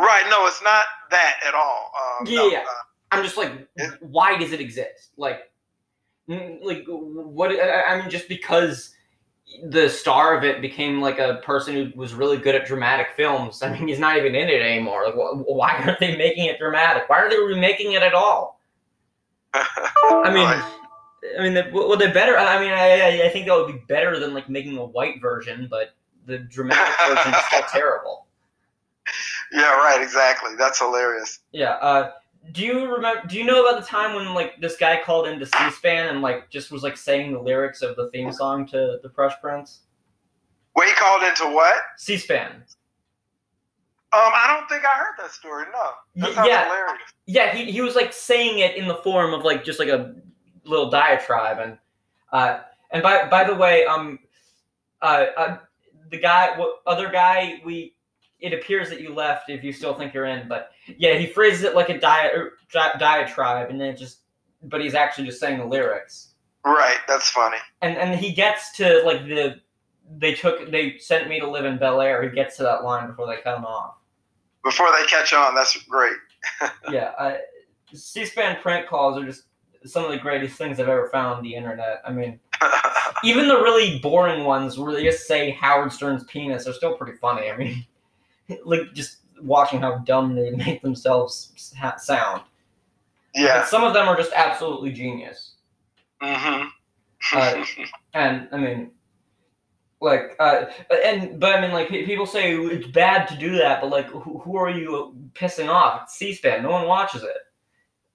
[0.03, 0.23] Right?
[0.29, 1.91] No, it's not that at all.
[2.19, 2.59] Um, no, Yeah.
[2.59, 2.65] uh,
[3.11, 3.91] I'm just like, Yeah.
[4.01, 5.11] why does it exist?
[5.17, 5.51] Like,
[6.27, 7.51] like what?
[7.51, 8.95] I I mean, just because
[9.65, 13.61] the star of it became like a person who was really good at dramatic films.
[13.61, 15.05] I mean, he's not even in it anymore.
[15.05, 17.07] Like, wh- why aren't they making it dramatic?
[17.07, 18.59] Why are they remaking it at all?
[19.53, 20.63] I mean.
[21.39, 22.37] I mean, they, well, they better.
[22.37, 25.21] I mean, I, I- I think that would be better than like making a white
[25.21, 28.22] version, but the dramatic version is still terrible.
[29.51, 30.01] Yeah, right.
[30.01, 30.51] Exactly.
[30.57, 31.39] That's hilarious.
[31.51, 31.71] Yeah.
[31.73, 32.11] Uh,
[32.51, 33.25] do you remember?
[33.27, 36.49] Do you know about the time when like this guy called into C-SPAN and like
[36.49, 39.81] just was like saying the lyrics of the theme song to the Fresh Prince?
[40.75, 41.75] Wait, he called into what?
[41.97, 42.63] C-SPAN.
[44.13, 45.65] Um, I don't think I heard that story.
[45.73, 46.65] No, that yeah.
[46.65, 47.01] hilarious.
[47.25, 50.13] Yeah, he, he was like saying it in the form of like just like a
[50.65, 51.77] little diatribe and
[52.31, 52.59] uh
[52.91, 54.19] and by by the way um
[55.01, 55.57] uh, uh
[56.09, 57.95] the guy what other guy we
[58.43, 61.63] it appears that you left if you still think you're in but yeah he phrases
[61.63, 64.19] it like a dia- er, di- diatribe and then just
[64.63, 66.29] but he's actually just saying the lyrics
[66.65, 66.97] Right.
[67.09, 67.57] That's funny.
[67.81, 69.59] and and he gets to like the
[70.17, 73.07] they took they sent me to live in Bel Air he gets to that line
[73.07, 73.95] before they cut him off
[74.63, 76.15] Before they catch on, that's great.
[76.91, 77.37] yeah, uh,
[77.93, 79.43] C-SPAN prank calls are just
[79.85, 82.01] some of the greatest things I've ever found on the internet.
[82.05, 82.39] I mean,
[83.25, 87.17] even the really boring ones where they just say Howard Stern's penis are still pretty
[87.17, 87.49] funny.
[87.51, 87.85] I mean,
[88.65, 92.41] like just watching how dumb they make themselves ha- sound.
[93.35, 93.59] yeah.
[93.59, 95.55] But some of them are just absolutely genius.
[96.21, 96.67] Mm-hmm.
[97.37, 97.65] Uh,
[98.15, 98.91] And I mean,
[100.01, 100.65] like, uh,
[101.03, 104.37] and but I mean, like people say it's bad to do that, but like, who,
[104.39, 106.03] who are you pissing off?
[106.03, 106.61] It's C-SPAN.
[106.61, 107.37] No one watches it.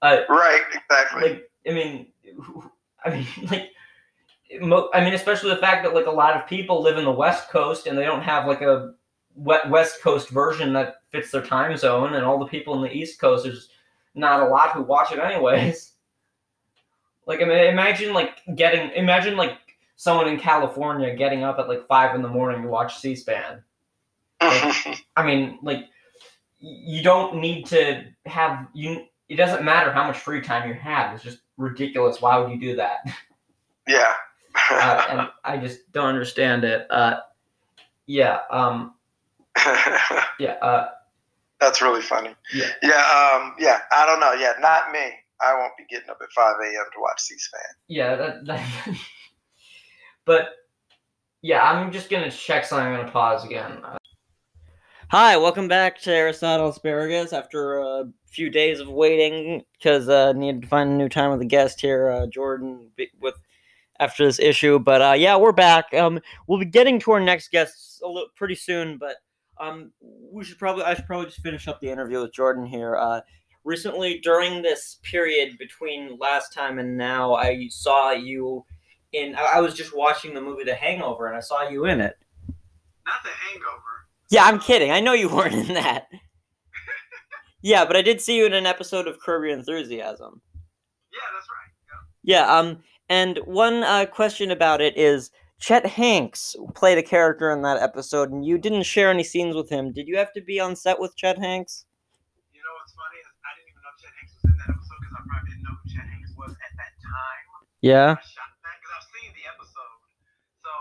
[0.01, 0.61] Uh, right.
[0.73, 1.21] Exactly.
[1.29, 2.07] like I mean,
[2.41, 2.71] who-
[3.03, 3.71] I mean, like,
[4.93, 7.49] I mean, especially the fact that like a lot of people live in the West
[7.49, 8.93] Coast and they don't have like a
[9.39, 13.19] West Coast version that fits their time zone, and all the people in the East
[13.19, 13.69] Coast there's
[14.15, 15.93] not a lot who watch it anyways.
[17.27, 19.59] Like, I mean, imagine like getting, imagine like
[19.97, 23.61] someone in California getting up at like five in the morning to watch C-SPAN.
[24.41, 25.89] I mean, like,
[26.59, 29.05] you don't need to have you.
[29.29, 31.13] It doesn't matter how much free time you have.
[31.13, 32.19] It's just ridiculous.
[32.19, 32.99] Why would you do that?
[33.87, 34.13] yeah.
[34.71, 36.87] Uh, and I just don't understand it.
[36.89, 37.19] Uh,
[38.07, 38.39] yeah.
[38.49, 38.95] Um.
[40.39, 40.55] Yeah.
[40.61, 40.89] Uh.
[41.59, 42.35] That's really funny.
[42.53, 42.69] Yeah.
[42.81, 43.33] Yeah.
[43.35, 43.55] Um.
[43.59, 43.79] Yeah.
[43.91, 44.33] I don't know.
[44.33, 44.53] Yeah.
[44.59, 45.11] Not me.
[45.41, 46.85] I won't be getting up at 5 a.m.
[46.93, 47.61] to watch C-SPAN.
[47.87, 48.15] Yeah.
[48.15, 48.45] That.
[48.45, 48.97] that
[50.25, 50.49] but
[51.41, 52.87] yeah, I'm just gonna check something.
[52.87, 53.81] I'm gonna pause again.
[55.11, 60.61] Hi, welcome back to Aristotle Asparagus after a few days of waiting because uh, needed
[60.61, 63.33] to find a new time with a guest here, uh, Jordan, with
[63.99, 64.77] after this issue.
[64.77, 65.93] But uh, yeah, we're back.
[65.93, 69.15] Um, we'll be getting to our next guests a little pretty soon, but
[69.59, 69.91] um,
[70.31, 72.95] we should probably I should probably just finish up the interview with Jordan here.
[72.95, 73.21] Uh,
[73.63, 78.65] recently, during this period between last time and now, I saw you
[79.11, 79.35] in.
[79.35, 82.15] I was just watching the movie The Hangover, and I saw you in it.
[83.05, 83.83] Not the Hangover.
[84.29, 84.91] Yeah, I'm kidding.
[84.91, 86.07] I know you weren't in that.
[87.61, 90.41] yeah, but I did see you in an episode of Curb Your Enthusiasm.
[91.11, 91.69] Yeah, that's right.
[92.23, 97.61] Yeah, um, and one uh, question about it is Chet Hanks played a character in
[97.63, 99.91] that episode, and you didn't share any scenes with him.
[99.91, 101.85] Did you have to be on set with Chet Hanks?
[102.55, 104.99] You know what's funny is I didn't even know Chet Hanks was in that episode
[105.03, 107.45] because I probably didn't know who Chet Hanks was at that time.
[107.83, 108.09] Yeah.
[108.15, 109.99] I shot that because I've seen the episode,
[110.63, 110.71] so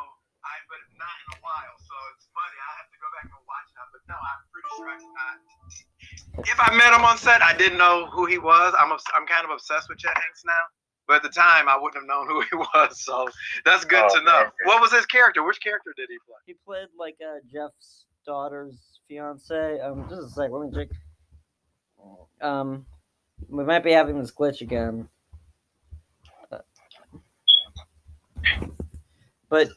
[0.47, 1.75] I but not in a while.
[1.83, 2.59] So it's funny.
[2.63, 3.87] I have to go back and watch that.
[3.91, 4.99] But no, I'm pretty sure I.
[5.03, 5.31] I
[6.47, 8.71] if I met him on set, I didn't know who he was.
[8.79, 10.63] I'm obs- I'm kind of obsessed with Chet Hanks now.
[11.09, 13.01] But at the time, I wouldn't have known who he was.
[13.01, 13.29] So
[13.65, 14.41] that's good Oh, to know.
[14.43, 14.51] okay.
[14.65, 15.43] What was his character?
[15.43, 16.37] Which character did he play?
[16.47, 19.81] He played like uh, Jeff's daughter's fiance.
[19.81, 20.51] Um, just a sec.
[20.51, 20.89] Let me check.
[22.41, 22.85] Um,
[23.49, 25.09] we might be having this glitch again.
[26.53, 26.59] Uh,
[29.49, 29.71] But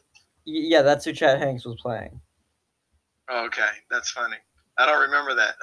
[0.44, 2.20] yeah, that's who Chet Hanks was playing.
[3.32, 4.36] Okay, that's funny.
[4.78, 5.54] I don't remember that.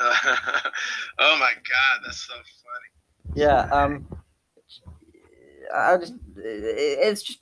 [1.20, 3.36] oh my god, that's so funny.
[3.36, 3.62] Yeah.
[3.72, 4.08] Um.
[5.74, 7.40] I just it's just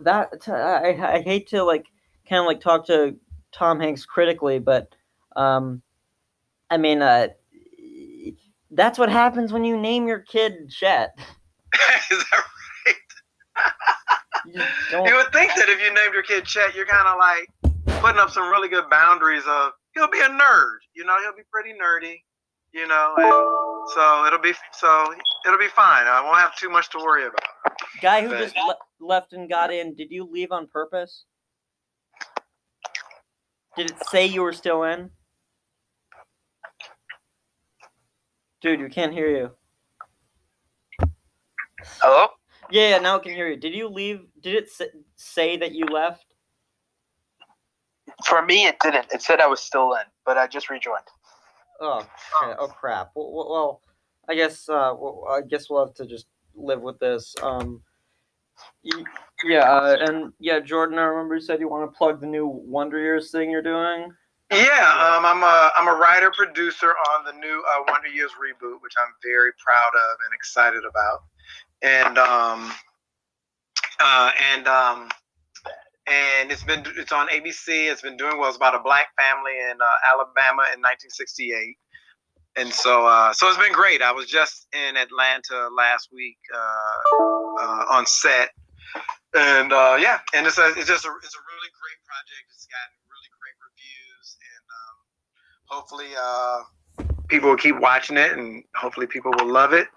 [0.00, 1.86] that I I hate to like
[2.28, 3.16] kind of like talk to
[3.52, 4.94] Tom Hanks critically, but
[5.36, 5.82] um,
[6.70, 7.28] I mean uh,
[8.70, 11.18] that's what happens when you name your kid Chet.
[12.10, 12.44] Is that
[14.46, 14.62] You
[15.04, 17.48] You would think that if you named your kid Chet, you're kind of like
[18.00, 20.78] putting up some really good boundaries of he'll be a nerd.
[20.94, 22.16] You know, he'll be pretty nerdy.
[22.72, 25.12] You know, and so it'll be so
[25.46, 26.06] it'll be fine.
[26.06, 27.40] I won't have too much to worry about.
[28.00, 29.94] Guy who but- just le- left and got in.
[29.94, 31.24] Did you leave on purpose?
[33.76, 35.10] Did it say you were still in?
[38.60, 39.50] Dude, we can't hear you.
[42.02, 42.28] Hello?
[42.70, 43.56] Yeah, yeah, now I can hear you.
[43.56, 44.20] Did you leave?
[44.42, 46.24] Did it say, say that you left?
[48.26, 49.06] For me, it didn't.
[49.12, 51.04] It said I was still in, but I just rejoined.
[51.80, 52.00] Oh,
[52.42, 52.54] okay.
[52.58, 53.10] oh crap.
[53.14, 53.80] Well, well, well,
[54.30, 54.94] I guess uh,
[55.28, 57.34] I guess we'll have to just live with this.
[57.42, 57.82] Um,
[59.44, 62.46] yeah, uh, and yeah, Jordan, I remember you said you want to plug the new
[62.46, 64.12] Wonder Years thing you're doing.
[64.52, 68.80] Yeah, um, I'm a I'm a writer producer on the new uh, Wonder Years reboot,
[68.82, 71.24] which I'm very proud of and excited about.
[71.82, 72.72] And um,
[73.98, 75.08] uh, and um,
[76.06, 77.90] and it's been it's on ABC.
[77.90, 78.48] It's been doing well.
[78.48, 81.76] It's about a black family in uh, Alabama in 1968.
[82.60, 84.02] And so uh, so it's been great.
[84.02, 87.16] I was just in Atlanta last week uh,
[87.58, 88.50] uh, on set,
[89.34, 92.44] and uh, yeah, and it's a, it's just a, it's a really great project.
[92.52, 94.96] It's gotten really great reviews, and um,
[95.72, 99.88] hopefully uh, people will keep watching it, and hopefully people will love it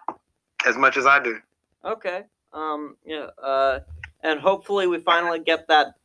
[0.65, 1.39] as much as I do.
[1.83, 2.21] Okay.
[2.53, 2.95] Um.
[3.05, 3.27] Yeah.
[3.43, 3.79] Uh.
[4.21, 5.95] And hopefully we finally get that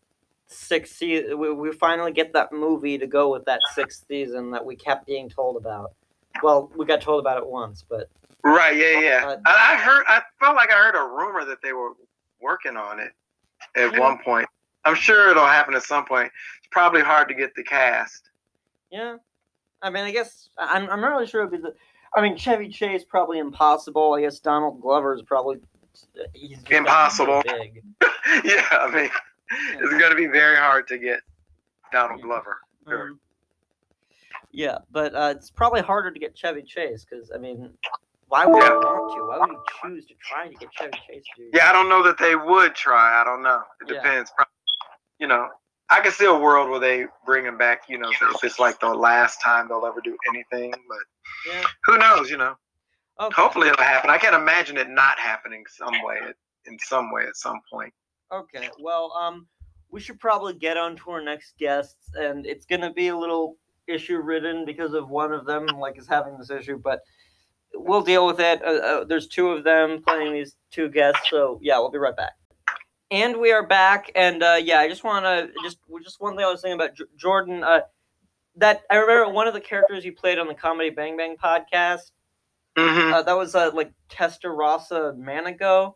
[0.48, 1.38] sixth season.
[1.38, 5.06] We, we finally get that movie to go with that sixth season that we kept
[5.06, 5.92] being told about.
[6.42, 8.10] Well, we got told about it once, but
[8.44, 8.76] Right?
[8.76, 9.26] Yeah, yeah.
[9.26, 10.04] Uh, I, heard.
[10.06, 11.92] I felt like I heard a rumor that they were
[12.40, 13.12] working on it
[13.76, 14.46] at one point.
[14.84, 16.30] I'm sure it'll happen at some point.
[16.58, 18.30] It's probably hard to get the cast.
[18.90, 19.16] yeah.
[19.82, 20.88] I mean, I guess I'm.
[20.90, 21.42] I'm not really sure.
[21.42, 21.74] It'd be the,
[22.14, 24.14] I mean, Chevy Chase probably impossible.
[24.14, 25.58] I guess Donald Glover is probably
[26.32, 27.42] he's Impossible.
[27.44, 27.82] big.
[28.44, 29.10] yeah, I mean,
[29.74, 31.20] it's going to be very hard to get
[31.92, 32.58] Donald Glover.
[32.88, 33.10] Sure.
[33.10, 33.20] Um,
[34.50, 37.72] yeah, but uh, it's probably harder to get Chevy Chase because I mean,
[38.28, 38.74] why would Yeah.
[38.78, 39.20] you want to?
[39.26, 41.24] Why would you choose to try to get Chevy Chase?
[41.36, 43.20] To do Yeah, I don't know that they would try.
[43.20, 43.62] I don't know.
[43.80, 44.02] It Yeah.
[44.02, 44.32] depends.
[45.18, 45.48] You know,
[45.88, 47.88] I can see a world where they bring him back.
[47.88, 50.98] You know, if it's like the last time they'll ever do anything, but
[51.46, 51.64] Yeah.
[51.84, 52.30] who knows?
[52.30, 52.56] You know,
[53.20, 53.34] Okay.
[53.34, 54.10] hopefully it'll happen.
[54.10, 56.32] I can't imagine it not happening some way,
[56.66, 57.92] in some way, at some point.
[58.30, 58.70] Okay.
[58.78, 59.48] Well, um,
[59.90, 63.56] we should probably get on to our next guests, and it's gonna be a little
[63.88, 67.00] issue ridden because of one of them like is having this issue, but
[67.74, 68.62] we'll deal with it.
[68.64, 72.16] Uh, uh, there's two of them playing these two guests, so yeah, we'll be right
[72.16, 72.32] back.
[73.10, 76.44] And we are back, and uh, yeah, I just want to just just one thing
[76.44, 77.64] I was saying about J- Jordan.
[77.64, 77.80] Uh,
[78.56, 82.10] that I remember one of the characters you played on the Comedy Bang Bang podcast.
[82.76, 85.94] hmm Uh, that was uh, like Testarossa Manigault.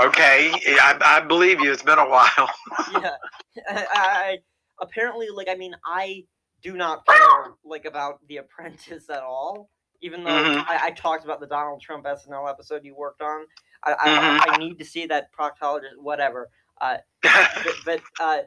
[0.00, 1.72] Okay, I, I believe you.
[1.72, 2.48] It's been a while.
[2.92, 3.16] yeah,
[3.68, 4.38] I, I
[4.80, 6.24] apparently like I mean I
[6.62, 9.70] do not care like about The Apprentice at all.
[10.00, 10.64] Even though Mhm.
[10.68, 13.44] I, I talked about the Donald Trump SNL episode you worked on,
[13.84, 14.54] I I, Mhm.
[14.54, 15.96] I need to see that proctologist.
[15.98, 16.48] Whatever.
[16.80, 18.38] Uh, but but uh,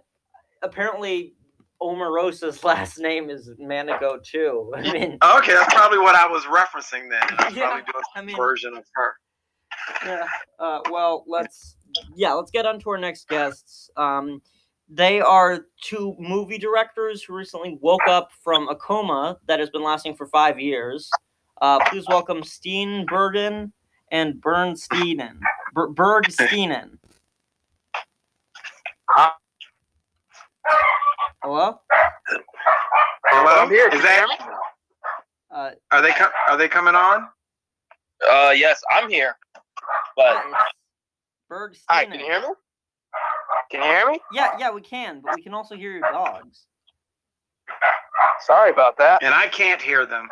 [0.61, 1.35] apparently
[1.81, 4.71] Omarosa's last name is Manigault too.
[4.77, 7.21] I mean, okay, that's probably what I was referencing then.
[7.37, 9.13] I was Yeah, probably doing I mean- version of her.
[10.05, 10.27] yeah.
[10.59, 11.75] Uh, well, let's
[12.15, 13.89] yeah, let's get on to our next guests.
[13.97, 14.41] Um,
[14.93, 19.83] they are two movie directors who recently woke up from a coma that has been
[19.83, 21.09] lasting for five years.
[21.61, 23.71] Uh, please welcome Steen Bergen
[24.11, 25.39] and Bernsteinen.
[25.73, 26.97] Ber- Bergsteinen.
[31.41, 31.79] Hello.
[33.25, 33.87] Hello, I'm here.
[33.87, 34.47] is Can you hear that?
[35.53, 37.27] Uh, Are they com- are they coming on?
[38.29, 39.35] Uh, yes, I'm here.
[40.17, 40.55] But it's
[41.49, 41.83] Bergsteinen.
[41.89, 42.47] Hi, can you hear me?
[43.69, 44.19] Can you hear me?
[44.33, 46.65] Yeah, yeah, we can, but we can also hear your dogs.
[48.41, 49.23] Sorry about that.
[49.23, 50.27] And I can't hear them.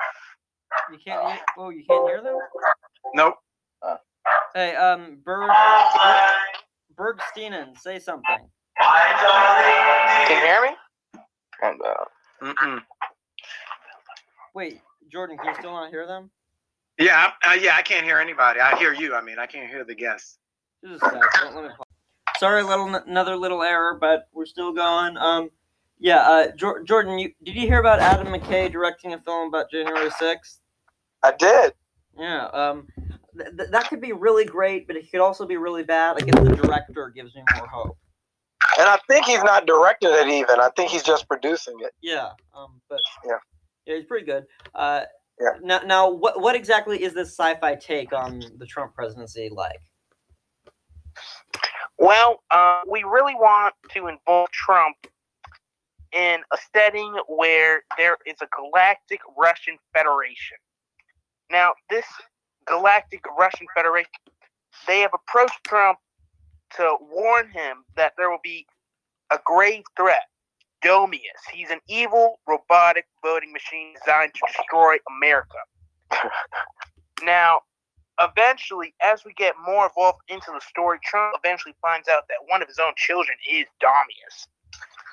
[0.92, 1.40] You can't hear.
[1.58, 2.38] Oh, you can't hear them.
[3.14, 3.36] Nope.
[4.54, 5.52] Hey, um, Berg,
[6.96, 8.50] Bergsteinen, say something.
[8.78, 10.76] Can you hear me?
[11.62, 12.06] And, uh,
[12.44, 12.82] Mm-mm.
[14.54, 16.30] Wait, Jordan, can you still not hear them?
[16.98, 18.60] Yeah, uh, yeah, I can't hear anybody.
[18.60, 19.16] I hear you.
[19.16, 20.38] I mean, I can't hear the guests.
[20.84, 21.22] Just a sec.
[21.44, 21.89] Let, let me pause.
[22.40, 25.18] Sorry, little another little error, but we're still going.
[25.18, 25.50] Um,
[26.00, 29.70] yeah, uh, Jor- Jordan, you did you hear about Adam McKay directing a film about
[29.70, 30.62] January sixth?
[31.22, 31.74] I did.
[32.18, 32.46] Yeah.
[32.46, 32.88] Um,
[33.38, 36.16] th- th- that could be really great, but it could also be really bad.
[36.16, 37.98] I guess the director gives me more hope.
[38.80, 40.60] And I think he's not directing it even.
[40.62, 41.92] I think he's just producing it.
[42.02, 42.30] Yeah.
[42.56, 43.38] Um, but Yeah.
[43.86, 44.46] yeah, he's pretty good.
[44.76, 45.02] Uh,
[45.42, 45.52] Yeah.
[45.62, 49.82] Now, now, what what exactly is this sci-fi take on the Trump presidency like?
[52.00, 54.96] Well, uh, we really want to involve Trump
[56.14, 60.58] in a setting where there is a galactic Russian Federation.
[61.52, 62.06] Now, this
[62.66, 64.10] galactic Russian Federation,
[64.88, 66.00] they have approached Trump
[66.78, 68.66] to warn him that there will be
[69.30, 70.24] a grave threat
[70.84, 71.20] Domius.
[71.52, 75.58] He's an evil robotic voting machine designed to destroy America.
[77.24, 77.60] now,
[78.20, 82.62] eventually, as we get more involved into the story, Trump eventually finds out that one
[82.62, 84.48] of his own children is Domius.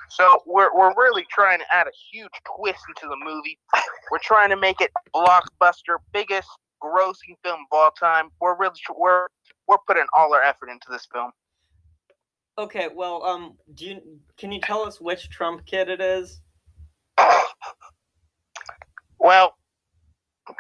[0.09, 3.59] So we're we're really trying to add a huge twist into the movie.
[4.11, 6.49] We're trying to make it blockbuster, biggest
[6.83, 8.31] grossing film of all time.
[8.41, 9.27] We're really we're
[9.67, 11.33] we're putting all our effort into this film.
[12.59, 14.01] Okay, well, um, do you
[14.39, 16.41] can you tell us which Trump kid it is?
[19.19, 19.57] Well,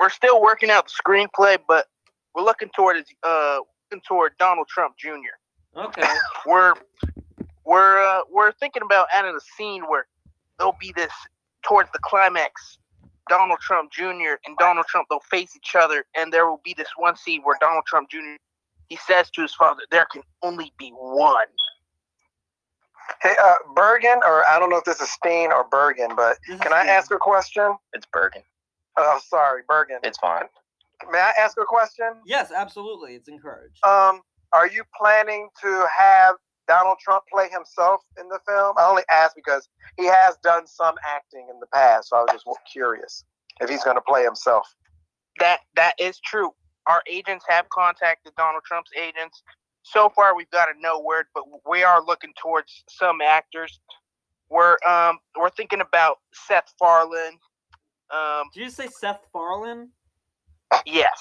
[0.01, 1.86] we're still working out the screenplay, but
[2.37, 3.59] we're looking toward uh
[3.91, 5.34] looking toward Donald Trump Jr.
[5.76, 6.03] Okay.
[6.47, 6.74] We're
[7.64, 10.07] we're uh, we're thinking about adding a scene where
[10.59, 11.12] there'll be this
[11.62, 12.78] towards the climax.
[13.28, 14.39] Donald Trump Jr.
[14.47, 17.57] and Donald Trump they'll face each other, and there will be this one scene where
[17.61, 18.37] Donald Trump Jr.
[18.89, 21.49] he says to his father, "There can only be one."
[23.20, 26.72] Hey, uh, Bergen, or I don't know if this is Steen or Bergen, but can
[26.72, 27.76] I ask a question?
[27.93, 28.43] It's Bergen.
[28.97, 29.99] Oh, sorry, Bergen.
[30.05, 30.45] It's fine.
[31.11, 32.07] May I ask a question?
[32.26, 33.14] Yes, absolutely.
[33.14, 33.84] It's encouraged.
[33.84, 34.22] Um,
[34.53, 36.36] are you planning to have
[36.66, 38.74] Donald Trump play himself in the film?
[38.78, 42.32] I only ask because he has done some acting in the past, so I was
[42.32, 43.24] just curious
[43.61, 44.66] if he's going to play himself.
[45.38, 46.53] That that is true.
[46.86, 49.42] Our agents have contacted Donald Trump's agents.
[49.82, 53.78] So far, we've got a no word, but we are looking towards some actors.
[54.49, 57.38] We're um we're thinking about Seth Farland.
[58.14, 59.88] Um, Did you say Seth Farland?
[60.85, 61.21] Yes.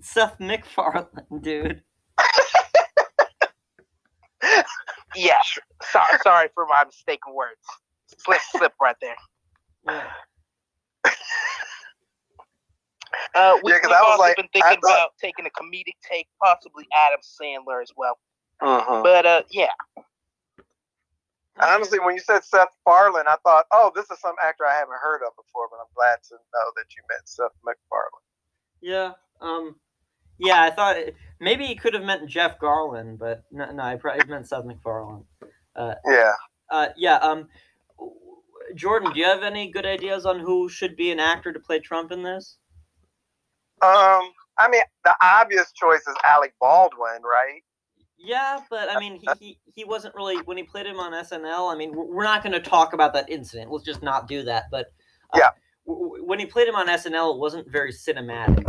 [0.00, 1.06] Seth MacFarlane,
[1.40, 1.82] dude.
[5.16, 5.58] Yes.
[5.82, 7.60] Sorry, sorry for my mistaken words.
[8.18, 9.16] Slip, slip right there.
[9.86, 10.04] Yeah.
[13.34, 15.46] Uh, we, Yeah, 'cause we've I was also like- been I thinking thought- about taking
[15.46, 18.18] a comedic take, possibly Adam Sandler as well.
[18.62, 19.02] Mm-hmm.
[19.02, 19.70] But uh, yeah,
[21.60, 24.96] Honestly, when you said Seth Farland, I thought, oh, this is some actor I haven't
[25.02, 28.29] heard of before, but I'm glad to know that you met Seth MacFarlane.
[28.82, 29.12] Yeah.
[29.40, 29.76] Um.
[30.38, 33.96] Yeah, I thought it, maybe he could have meant Jeff Garland, but no, no, I
[33.96, 35.24] probably meant Seth MacFarlane.
[36.06, 36.32] Yeah.
[36.70, 37.16] Uh, yeah.
[37.16, 37.48] Um,
[38.74, 41.78] Jordan, do you have any good ideas on who should be an actor to play
[41.80, 42.56] Trump in this?
[43.82, 47.62] Um, I mean, the obvious choice is Alec Baldwin, right?
[48.18, 51.72] Yeah, but I mean, he, he, he wasn't really when he played him on SNL.
[51.72, 53.70] I mean, we're we're not going to talk about that incident.
[53.70, 54.64] Let's just not do that.
[54.70, 54.92] But
[55.32, 55.48] uh, Yeah.
[55.84, 58.64] When he played him on SNL, it wasn't very cinematic.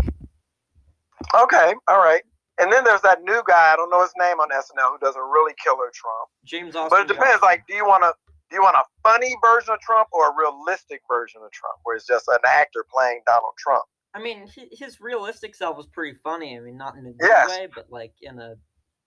[1.36, 2.24] Okay, all right.
[2.60, 5.16] And then there's that new guy, I don't know his name on SNL, who does
[5.16, 6.30] a really killer Trump.
[6.46, 6.90] James Austin.
[6.90, 7.26] But it depends.
[7.42, 7.48] Johnson.
[7.48, 8.14] Like, do you want to
[8.50, 11.96] do you want a funny version of Trump or a realistic version of Trump, where
[11.96, 13.84] it's just an actor playing Donald Trump?
[14.14, 16.58] I mean, hi- his realistic self was pretty funny.
[16.58, 17.50] I mean, not in a good Yes.
[17.50, 18.56] way, but like in a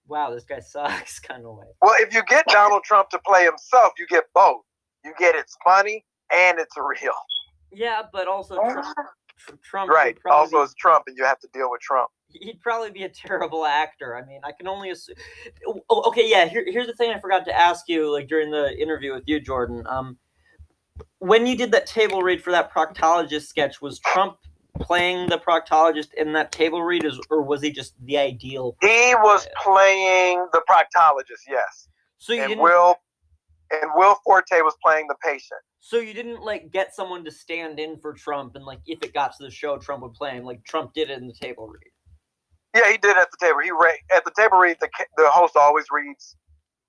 [0.08, 1.66] wow, this guy sucks kind of way.
[1.82, 4.62] Well, if you get Donald Trump to play himself, you get both.
[5.04, 7.12] You get it's funny and it's real.
[7.74, 8.96] Yeah, but also Trump.
[9.62, 10.16] Trump Right.
[10.30, 12.10] Also, be- it's Trump, and you have to deal with Trump.
[12.30, 14.16] he'd probably be a terrible actor.
[14.16, 15.16] I mean, I can only assume.
[15.90, 16.46] Oh, okay, yeah.
[16.46, 19.40] Here, here's the thing I forgot to ask you, like during the interview with you,
[19.40, 19.86] Jordan.
[19.86, 20.18] Um,
[21.18, 24.36] when you did that table read for that proctologist sketch, was Trump
[24.80, 28.76] playing the proctologist in that table read, or was he just the ideal?
[28.82, 32.62] He was playing the proctologist, yes, So you and didn't.
[32.62, 32.96] Will
[33.70, 35.60] and Will Forte was playing the patient.
[35.86, 39.12] So you didn't like get someone to stand in for Trump, and like if it
[39.12, 41.68] got to the show, Trump would play him, like Trump did it in the table
[41.68, 41.92] read.
[42.74, 43.58] Yeah, he did at the table.
[43.62, 44.78] He read at the table read.
[44.80, 46.36] The the host always reads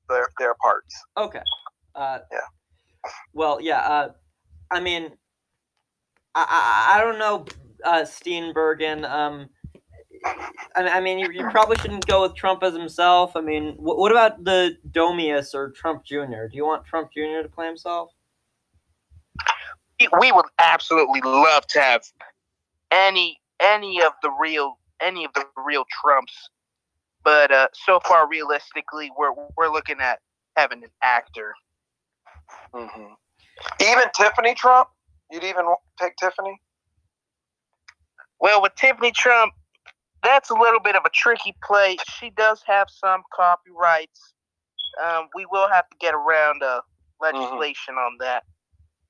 [0.07, 0.95] their their parts.
[1.17, 1.41] Okay.
[1.93, 2.39] Uh, Yeah.
[3.33, 3.79] Well, yeah.
[3.79, 4.09] Uh,
[4.71, 5.11] I mean,
[6.33, 7.45] I, I I don't know
[7.83, 9.03] uh, Steenbergen.
[9.03, 9.49] Um,
[10.73, 13.35] I, I mean, you, you probably shouldn't go with Trump as himself.
[13.35, 16.47] I mean, wh- what about the Domius or Trump Jr.?
[16.49, 17.41] Do you want Trump Jr.
[17.43, 18.11] to play himself?
[19.99, 22.03] We- would absolutely love to have
[22.91, 26.49] any any of the real any of the real Trumps,
[27.23, 30.19] but uh, so far, realistically, we're we're looking at
[30.57, 31.53] having an actor.
[32.73, 33.13] hmm
[33.81, 34.89] Even Tiffany Trump.
[35.31, 35.65] You'd even
[35.99, 36.59] take Tiffany.
[38.39, 39.53] Well, with Tiffany Trump,
[40.23, 41.97] that's a little bit of a tricky play.
[42.19, 44.33] She does have some copyrights.
[45.03, 46.81] Um, we will have to get around uh,
[47.21, 48.43] legislation on that.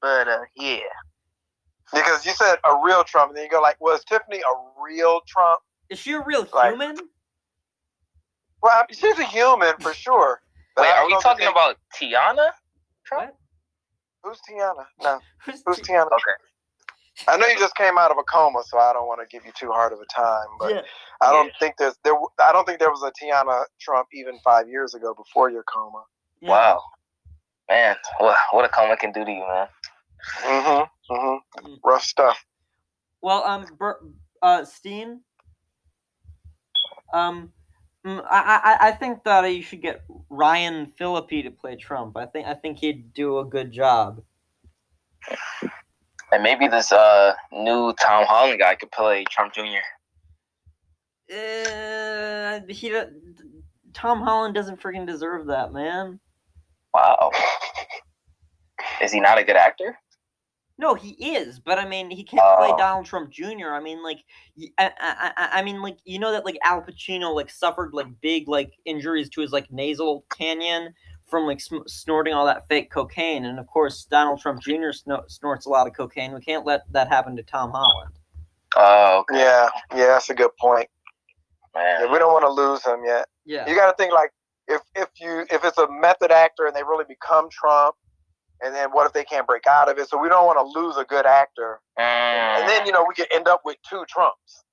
[0.02, 0.80] But uh, yeah,
[1.93, 5.22] Because you said a real Trump, and then you go like, was Tiffany a real
[5.28, 5.60] Trump?
[5.89, 6.98] Is she a real Like- human?
[8.62, 10.41] Well, I mean, she's a human for sure.
[10.78, 12.50] Wait, are we talking they- about Tiana?
[13.10, 13.36] What?
[14.24, 14.86] who's Tiana?
[15.02, 16.08] No, Who's who's Tiana?
[16.08, 17.28] Okay.
[17.28, 19.46] I know you just came out of a coma, so I don't want to give
[19.46, 20.48] you too hard of a time.
[20.60, 20.82] But Yeah.
[21.22, 22.16] I don't think there's there.
[22.43, 26.04] I don't think there was a Tiana Trump even five years ago before your coma.
[26.41, 26.50] Yeah.
[26.50, 26.84] Wow.
[27.70, 29.68] Man, what what a coma can do to you, man.
[30.43, 31.13] Mm-hmm.
[31.13, 31.74] Mm-hmm.
[31.84, 32.45] Rough stuff.
[33.22, 34.01] Well, um, Ber-
[34.41, 35.22] uh, Steen.
[37.13, 37.51] Um,
[38.05, 42.18] mm, I, I I think that you should get Ryan Phillippe to play Trump.
[42.18, 44.22] I think I think he'd do a good job.
[46.32, 49.84] And maybe this uh new Tom Holland guy could play Trump Jr.
[51.34, 52.93] Uh, he
[53.93, 56.20] Tom Holland doesn't freaking deserve that, man.
[56.96, 57.32] Wow.
[59.02, 59.98] Is he not a good actor?
[60.78, 62.78] No, he is, but I mean, he can't play Oh.
[62.78, 63.70] Donald Trump Jr.
[63.72, 64.20] I mean, like,
[64.78, 68.74] I I mean, like, you know that like Al Pacino like suffered like big like
[68.86, 70.93] injuries to his like nasal canyon
[71.30, 74.91] from like sm- snorting all that fake cocaine, and of course Donald Trump Jr.
[74.91, 76.34] Sno- snorts a lot of cocaine.
[76.34, 78.12] We can't let that happen to Tom Holland.
[78.76, 79.39] Oh, okay.
[79.39, 80.89] Yeah, yeah, that's a good point.
[81.74, 82.02] man.
[82.02, 83.28] Yeah, we don't want to lose him yet.
[83.46, 84.32] Yeah, You got to think like
[84.68, 87.95] if if you if it's a method actor and they really become Trump,
[88.61, 90.09] and then what if they can't break out of it?
[90.09, 93.13] So we don't want to lose a good actor, and Mm, then you know we
[93.16, 94.63] could end up with two Trumps.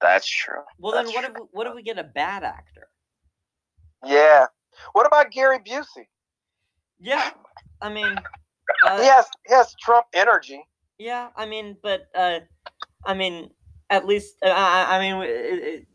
[0.00, 0.62] that's true.
[0.78, 2.88] well then That's what if what if we get a bad actor?
[4.04, 4.46] Yeah.
[4.92, 6.06] What about Gary Busey?
[6.98, 7.30] Yeah,
[7.80, 8.16] I mean,
[8.86, 10.62] uh, He has he has Trump energy.
[10.98, 12.40] Yeah, I mean, but uh,
[13.04, 13.50] I mean,
[13.90, 15.86] at least uh, I, I mean, it, it,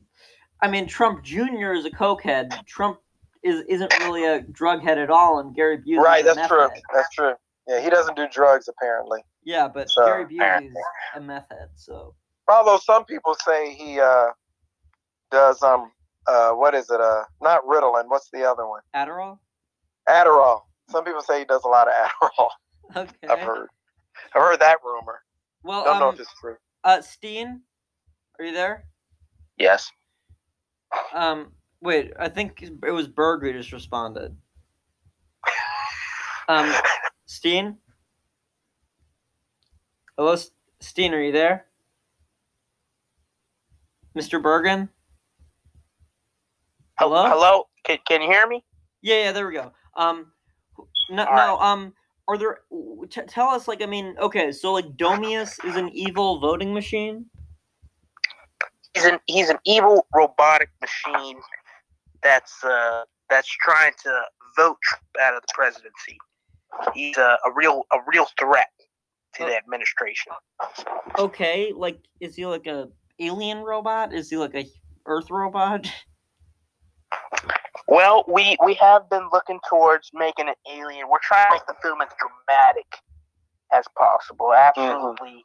[0.61, 1.73] I mean, Trump Jr.
[1.73, 2.65] is a cokehead.
[2.65, 2.99] Trump
[3.43, 5.97] is isn't really a drug head at all, and Gary Busey.
[5.97, 6.61] right, is a that's meth true.
[6.69, 6.81] head.
[6.93, 7.33] That's true.
[7.67, 9.19] Yeah, he doesn't do drugs apparently.
[9.43, 10.75] Yeah, but So, Gary Busey is
[11.15, 11.69] a meth head.
[11.75, 12.15] So
[12.47, 14.27] Although some people say he uh
[15.31, 15.91] does um
[16.27, 19.39] uh what is it uh not Ritalin what's the other one Adderall.
[20.09, 20.61] Adderall.
[20.89, 21.93] Some people say he does a lot of
[22.31, 22.49] Adderall.
[22.97, 23.27] Okay.
[23.29, 23.67] I've heard.
[24.35, 25.21] I've heard that rumor.
[25.63, 26.57] Well, I Don't know um, if it's true.
[26.83, 27.61] uh, Steen,
[28.39, 28.83] are you there?
[29.57, 29.89] Yes.
[31.13, 34.35] Um, wait, I think it was Berg who just responded.
[36.47, 36.73] Um,
[37.25, 37.77] Steen?
[40.17, 40.35] Hello,
[40.79, 41.65] Steen, are you there?
[44.17, 44.41] Mr.
[44.41, 44.89] Bergen?
[46.99, 47.27] Hello?
[47.27, 47.67] Hello?
[47.85, 48.63] Can, can you hear me?
[49.01, 49.71] Yeah, yeah, there we go.
[49.95, 50.27] Um,
[51.09, 51.93] no, All no, um,
[52.27, 52.59] are there,
[53.09, 57.25] t- tell us, like, I mean, okay, so, like, Domius is an evil voting machine?
[58.93, 61.39] He's an he's an evil robotic machine
[62.23, 64.21] that's uh that's trying to
[64.55, 66.17] vote Trump out of the presidency.
[66.93, 68.69] He's a, a real a real threat
[69.35, 70.33] to the administration.
[71.17, 74.13] Okay, like, is he like a alien robot?
[74.13, 74.65] Is he like a
[75.05, 75.89] Earth robot?
[77.87, 81.09] Well, we we have been looking towards making an alien.
[81.09, 82.85] We're trying to make the film as dramatic
[83.73, 84.53] as possible.
[84.53, 85.43] Absolutely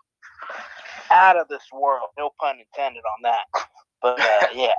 [1.11, 2.09] out of this world.
[2.19, 3.45] No pun intended on that.
[4.01, 4.75] But uh, yeah,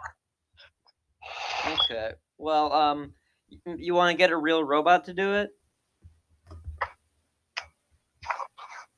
[1.65, 2.11] Okay.
[2.37, 3.13] Well, um,
[3.65, 5.49] you want to get a real robot to do it?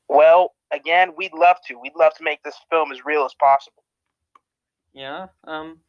[0.10, 1.76] well, again, we'd love to.
[1.80, 3.84] We'd love to make this film as real as possible.
[4.94, 5.28] Yeah.
[5.46, 5.80] Um,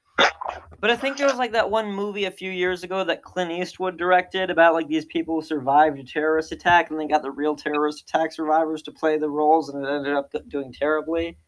[0.80, 3.51] but I think there was like that one movie a few years ago that Clint
[3.51, 7.30] Eastwood directed about like these people who survived a terrorist attack, and they got the
[7.30, 11.38] real terrorist attack survivors to play the roles, and it ended up doing terribly.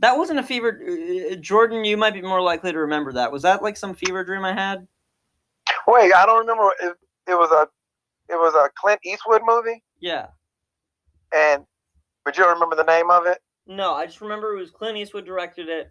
[0.00, 0.80] That wasn't a fever.
[1.32, 3.30] uh, Jordan, you might be more likely to remember that.
[3.32, 4.86] Was that like some fever dream I had?
[5.86, 6.70] Wait, I don't remember.
[6.80, 6.96] It,
[7.28, 7.68] it was a
[8.32, 10.28] it was a Clint Eastwood movie, Yeah.
[11.34, 11.64] and
[12.24, 13.38] but you don't remember the name of it?
[13.66, 15.90] No, I just remember it was Clint Eastwood directed it.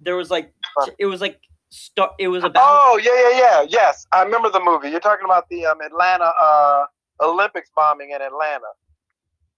[0.00, 0.52] There was like
[0.98, 1.40] it was like
[1.70, 3.66] st- it was about Oh yeah, yeah, yeah.
[3.68, 4.90] Yes, I remember the movie.
[4.90, 6.84] You're talking about the um, Atlanta uh,
[7.20, 8.66] Olympics bombing in Atlanta.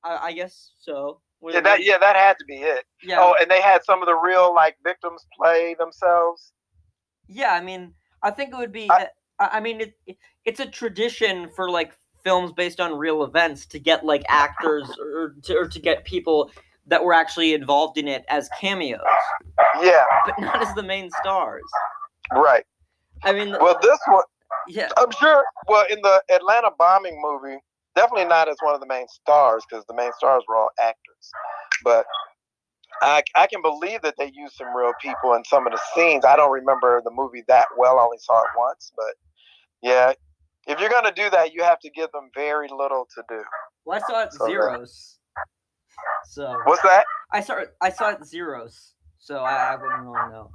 [0.04, 1.20] I, I guess so.
[1.42, 2.84] Yeah, that yeah, that had to be it.
[3.02, 6.52] yeah, Oh, and they had some of the real like victims play themselves.
[7.28, 7.52] yeah.
[7.52, 8.90] I mean, I think it would be.
[8.90, 9.08] I-
[9.40, 13.64] I, I mean, it, it it's a tradition for like films based on real events
[13.66, 16.50] to get like actors or to, or to get people
[16.86, 19.00] that were actually involved in it as cameos,
[19.82, 21.62] Yeah, but not as the main stars.
[22.34, 22.64] right.
[23.24, 24.24] I mean, Well, this one,
[24.68, 25.44] yeah, I'm sure.
[25.66, 27.58] Well, in the Atlanta bombing movie,
[27.94, 31.30] definitely not as one of the main stars because the main stars were all actors.
[31.84, 32.06] But
[33.02, 36.24] I, I can believe that they used some real people in some of the scenes.
[36.24, 37.98] I don't remember the movie that well.
[37.98, 39.14] I only saw it once, but
[39.82, 40.12] yeah.
[40.68, 43.42] If you're gonna do that, you have to give them very little to do.
[43.84, 45.18] well, I saw it So, uh, zeros.
[46.30, 47.04] So What's that?
[47.32, 47.74] I saw it.
[47.80, 48.94] I saw it zeros.
[49.18, 50.50] So I, I wouldn't really know.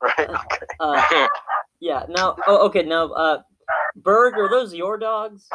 [0.00, 0.30] Right.
[0.30, 0.66] Okay.
[0.80, 1.26] Uh,
[1.80, 2.04] yeah.
[2.08, 2.82] Now, oh, okay.
[2.84, 3.42] Now, uh,
[3.96, 5.48] Berg, are those your dogs?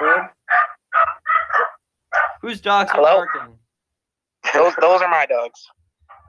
[0.00, 0.22] Berg,
[2.42, 3.24] whose dogs are Hello?
[3.34, 3.56] barking?
[4.54, 5.60] Those those are my dogs.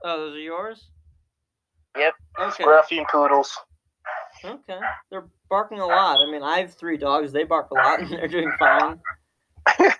[0.04, 0.90] Oh, those are yours.
[1.98, 2.14] Yep.
[2.40, 2.64] Okay.
[2.64, 3.58] Scruffy and poodles.
[4.44, 6.18] Okay, they're barking a lot.
[6.20, 7.32] I mean, I have three dogs.
[7.32, 9.00] They bark a lot, and they're doing fine.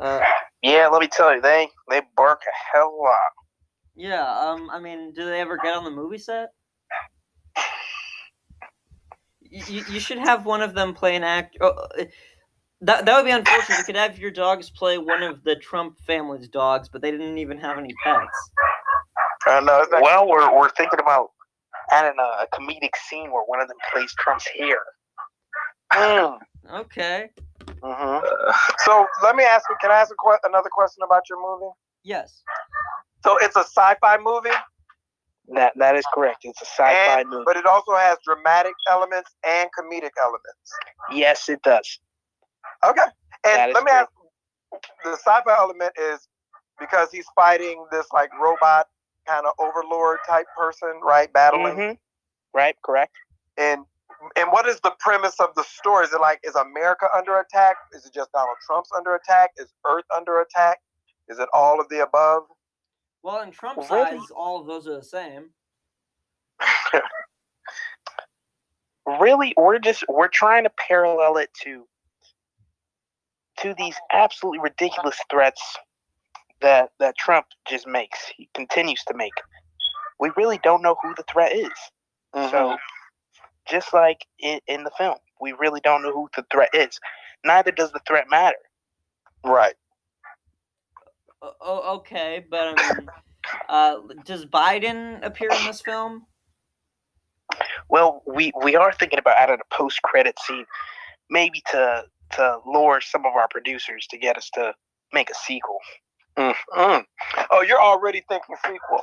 [0.00, 0.18] Uh,
[0.60, 3.30] Yeah, let me tell you, they they bark a hell of a lot.
[3.94, 4.26] yeah.
[4.40, 6.48] Um, I mean, do they ever get on the movie set?
[9.50, 11.56] You, you should have one of them play an act.
[11.60, 11.86] Oh,
[12.86, 13.78] that that would be unfortunate.
[13.78, 17.38] You could have your dogs play one of the Trump family's dogs, but they didn't
[17.38, 18.50] even have any pets.
[19.46, 19.80] I know.
[19.80, 21.28] It's Well, we're we're thinking about
[21.90, 24.78] adding a, a comedic scene where one of them plays Trump's hair.
[25.92, 26.38] Mm.
[26.72, 27.30] Okay.
[27.82, 28.18] hmm
[28.84, 29.76] So let me ask you.
[29.80, 31.72] Can I ask a que- another question about your movie?
[32.02, 32.42] Yes.
[33.24, 34.50] So it's a sci-fi movie,
[35.54, 36.38] That that is correct.
[36.44, 37.44] It's a sci-fi and, movie.
[37.46, 40.78] but it also has dramatic elements and comedic elements.
[41.12, 42.00] Yes, it does.
[42.84, 43.02] Okay.
[43.46, 44.00] And let me true.
[44.00, 44.10] ask.
[45.04, 46.28] The sci-fi element is
[46.80, 48.88] because he's fighting this like robot
[49.26, 51.32] kind of overlord type person, right?
[51.32, 51.74] Battling.
[51.76, 51.92] hmm
[52.54, 52.76] Right.
[52.84, 53.14] Correct.
[53.58, 53.84] And
[54.36, 56.04] and what is the premise of the story?
[56.06, 57.76] Is it like is America under attack?
[57.92, 59.50] Is it just Donald Trump's under attack?
[59.58, 60.78] Is Earth under attack?
[61.28, 62.44] Is it all of the above?
[63.22, 64.18] Well, in Trump's Really?
[64.18, 65.50] eyes, all of those are the same.
[69.20, 71.86] really we're just we're trying to parallel it to
[73.60, 75.62] to these absolutely ridiculous threats
[76.60, 78.18] that that Trump just makes.
[78.36, 79.32] He continues to make.
[80.20, 81.72] We really don't know who the threat is.
[82.34, 82.50] Mm-hmm.
[82.50, 82.76] So
[83.68, 86.98] just like in, in the film, we really don't know who the threat is.
[87.44, 88.56] Neither does the threat matter.
[89.44, 89.74] right.
[91.42, 93.08] O- Oh, okay, but I mean,
[93.68, 96.26] uh, does Biden appear in this film?
[97.88, 100.64] Well, we we are thinking about adding a post credit scene,
[101.30, 102.04] maybe to
[102.36, 104.74] to lure some of our producers to get us to
[105.12, 105.78] make a sequel.
[106.38, 107.04] Mm.
[107.50, 109.02] Oh, you're already thinking sequel.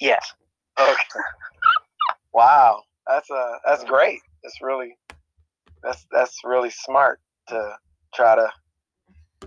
[0.00, 0.32] Yes.
[0.80, 0.92] Okay.
[2.32, 4.20] wow, that's uh that's great.
[4.42, 4.96] That's really
[5.82, 7.76] that's that's really smart to
[8.14, 8.48] try to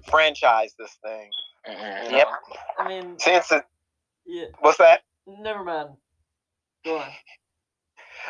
[0.10, 1.30] franchise this thing.
[1.68, 2.12] Mhm.
[2.12, 2.28] Yep.
[2.28, 2.56] know?
[2.78, 3.64] I mean, Since it,
[4.26, 4.46] yeah.
[4.60, 5.02] what's that?
[5.26, 5.90] Never mind.
[6.84, 7.10] Go on.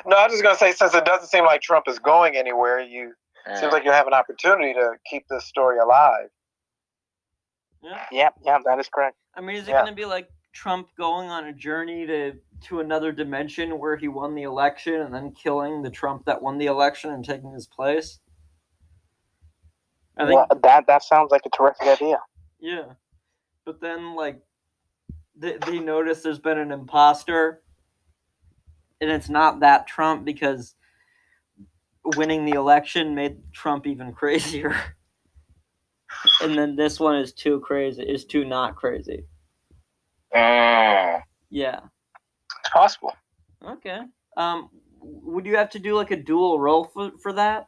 [0.05, 2.79] No, I was just gonna say since it doesn't seem like Trump is going anywhere,
[2.79, 3.13] you
[3.53, 6.29] Seems like you have an opportunity to keep this story alive.
[7.83, 8.05] Yeah.
[8.11, 9.17] Yeah, yeah, that is correct.
[9.35, 9.81] I mean, is it Yeah.
[9.81, 14.07] going to be like Trump going on a journey to to another dimension where he
[14.07, 17.67] won the election and then killing the Trump that won the election and taking his
[17.67, 18.19] place?
[20.17, 22.19] I think Well, that that sounds like a terrific idea.
[22.59, 22.93] Yeah.
[23.65, 24.41] But then, like,
[25.35, 27.61] they, they notice there's been an imposter,
[29.01, 30.75] and it's not that Trump because
[32.17, 34.75] winning the election made Trump even crazier.
[36.41, 39.25] and then this one is too crazy, is too not crazy.
[40.35, 41.21] Mm.
[41.49, 41.79] Yeah.
[42.59, 43.13] It's possible.
[43.63, 43.99] Okay.
[44.37, 44.69] Um,
[45.01, 47.67] would you have to do like a dual role for, for that?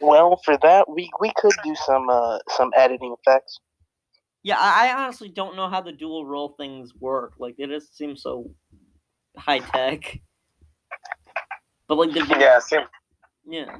[0.00, 3.58] Well, for that, we we could do some uh some editing effects.
[4.44, 7.34] Yeah, I, I honestly don't know how the dual role things work.
[7.38, 8.50] Like, it just seems so
[9.36, 10.20] high tech.
[11.88, 12.86] But like, they've Yeah, it seems,
[13.46, 13.78] yeah,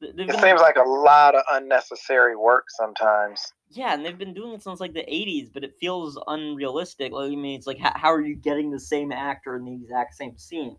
[0.00, 3.52] They- they've it been, seems like a lot of unnecessary work sometimes.
[3.70, 7.12] yeah, and they've been doing it since like the '80s, but it feels unrealistic.
[7.12, 9.74] Like, I mean, it's like, how, how are you getting the same actor in the
[9.74, 10.76] exact same scene,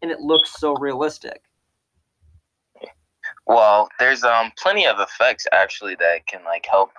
[0.00, 1.42] and it looks so realistic?
[3.46, 6.90] Well, there's um plenty of effects actually that can like help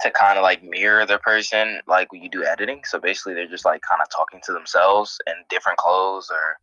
[0.00, 2.82] to kind of like mirror the person like when you do editing.
[2.84, 6.56] So basically, they're just like kind of talking to themselves in different clothes or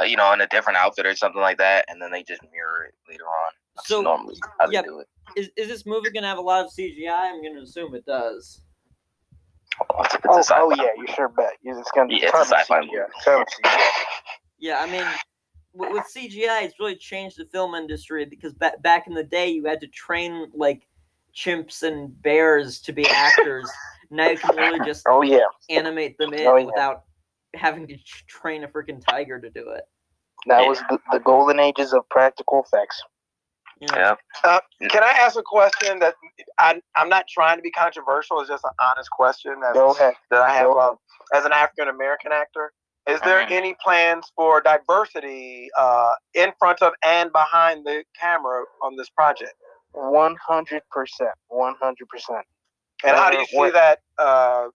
[0.00, 2.42] uh, you know in a different outfit or something like that, and then they just
[2.52, 3.52] mirror it later on.
[3.76, 5.08] That's So, normally how they yeah, do it.
[5.36, 7.08] is, is this movie gonna have a lot of CGI?
[7.08, 8.62] I'm gonna assume it does.
[10.00, 11.52] It's, it's Oh, oh yeah, you sure bet.
[11.62, 12.98] It's gonna be Yeah, it's a of sci-fi CGI, movie.
[13.26, 13.78] CGI.
[14.62, 15.04] Yeah, I mean,
[15.72, 19.48] with, with CGI, it's really changed the film industry because ba- back in the day,
[19.48, 20.86] you had to train like
[21.34, 23.70] chimps and bears to be actors.
[24.10, 25.38] now you can really just Oh yeah,
[25.70, 26.66] animate them in Oh, yeah.
[26.66, 27.04] without
[27.54, 27.96] having to
[28.26, 29.84] train a freaking tiger to do it.
[30.46, 30.68] that Yeah.
[30.68, 33.02] was the, the golden ages of practical effects.
[33.80, 34.16] You know?
[34.44, 34.60] Yeah.
[34.90, 36.14] Can I ask a question that
[36.58, 38.40] I, I'm not trying to be controversial?
[38.40, 40.14] It's just an honest question that, Go ahead.
[40.30, 40.96] that I have Go um,
[41.34, 42.72] as an African American actor.
[43.06, 43.50] Is there Mhm.
[43.50, 49.54] any plans for diversity uh, in front of and behind the camera on this project?
[49.92, 51.30] One hundred percent.
[51.48, 52.46] One hundred percent.
[53.04, 54.68] And how do you Uh, see that uh,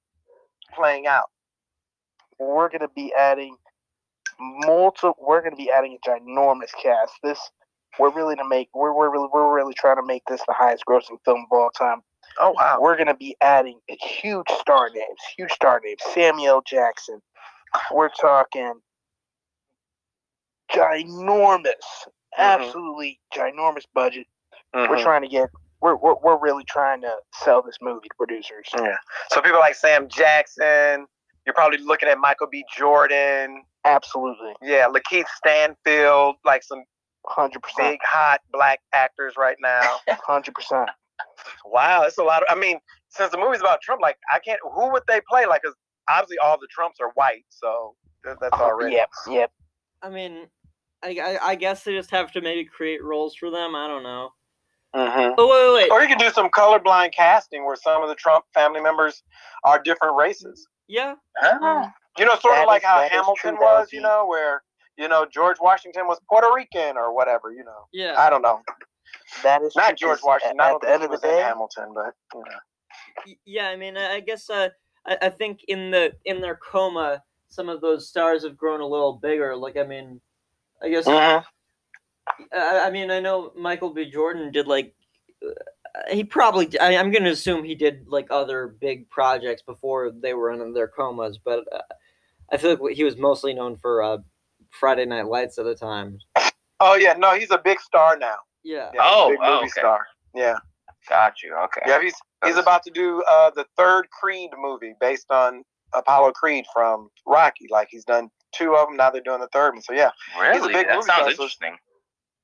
[0.73, 1.29] playing out?
[2.39, 3.55] We're gonna be adding
[4.39, 5.15] multiple.
[5.19, 7.13] We're gonna be adding a ginormous cast.
[7.23, 7.39] This
[7.99, 8.69] we're really to make.
[8.73, 11.69] We're we're really we're really trying to make this the highest grossing film of all
[11.69, 12.01] time.
[12.39, 12.79] Oh wow!
[12.81, 15.19] We're gonna be adding huge star names.
[15.37, 16.01] Huge star names.
[16.13, 17.21] Samuel Jackson.
[17.93, 18.73] We're talking
[20.73, 21.73] ginormous,
[22.37, 24.27] absolutely ginormous budget.
[24.73, 25.03] We're Mhm.
[25.03, 25.49] trying to get.
[25.81, 28.67] We're, we're we're really trying to sell this movie to producers.
[28.77, 28.95] Yeah.
[29.31, 31.07] So people like Sam Jackson.
[31.45, 32.63] You're probably looking at Michael B.
[32.75, 33.63] Jordan.
[33.85, 36.83] Absolutely, Yeah, Lakeith Stanfield, like some
[37.27, 39.97] hundred percent, big hot black actors right now.
[40.09, 40.89] hundred percent.
[41.65, 42.47] wow, that's a lot of.
[42.49, 42.79] I mean,
[43.09, 44.59] since the movie's about Trump, like I can't.
[44.73, 45.45] Who would they play?
[45.45, 45.75] Like, 'cause
[46.09, 48.95] obviously all the Trumps are white, so that's already.
[48.95, 49.51] Yep, yep.
[50.01, 50.47] I mean,
[51.03, 53.75] I, I I guess they just have to maybe create roles for them.
[53.75, 54.29] I don't know.
[54.95, 58.15] hmm Oh wait, wait, Or you could do some colorblind casting where some of the
[58.15, 59.21] Trump family members
[59.63, 60.67] are different races.
[60.87, 61.15] Yeah.
[61.41, 61.93] Ah.
[62.17, 63.91] You know, sort That of like is- how Hamilton true, that was.
[63.93, 64.63] You know, where
[64.97, 67.51] you know George Washington was Puerto Rican or whatever.
[67.51, 68.15] You know, Yeah.
[68.17, 68.61] I don't know.
[69.43, 70.59] That is Not George Washington.
[70.59, 73.33] At, I at the end of the day, Hamilton, but you know.
[73.45, 74.69] Yeah i mean i I guess uh,
[75.07, 78.85] I, I think in the in their coma some of those stars have grown a
[78.87, 80.19] little bigger like i mean
[80.83, 81.43] i guess Mhm.
[82.53, 84.93] I, I mean i know michael b jordan did like
[85.45, 85.51] uh,
[86.11, 90.51] he probably I, i'm gonna assume he did like other big projects before they were
[90.51, 91.81] in their comas but uh,
[92.51, 94.17] i feel like he was mostly known for uh,
[94.71, 96.17] friday night lights at the time
[96.81, 98.35] Oh yeah, no, he's a big star now.
[98.65, 99.79] yeah Yeah, Oh, big oh, movie okay.
[99.79, 100.05] star.
[100.35, 100.57] Yeah,
[101.07, 101.55] Got you.
[101.55, 101.79] Okay.
[101.87, 102.01] yeah.
[102.01, 107.07] He's he's about to do uh, the third Creed movie based on Apollo Creed from
[107.25, 107.67] Rocky.
[107.71, 108.97] Like he's done two of them.
[108.97, 109.81] Now they're doing the third one.
[109.83, 110.73] So yeah, Really?
[110.73, 111.77] big That movie sounds star, so- interesting.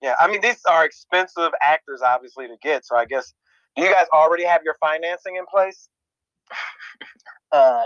[0.01, 0.15] yeah.
[0.17, 2.85] I mean, these are expensive actors, obviously, to get.
[2.85, 3.35] So I guess do
[3.78, 5.89] you guys already have your financing in place?
[7.51, 7.84] uh,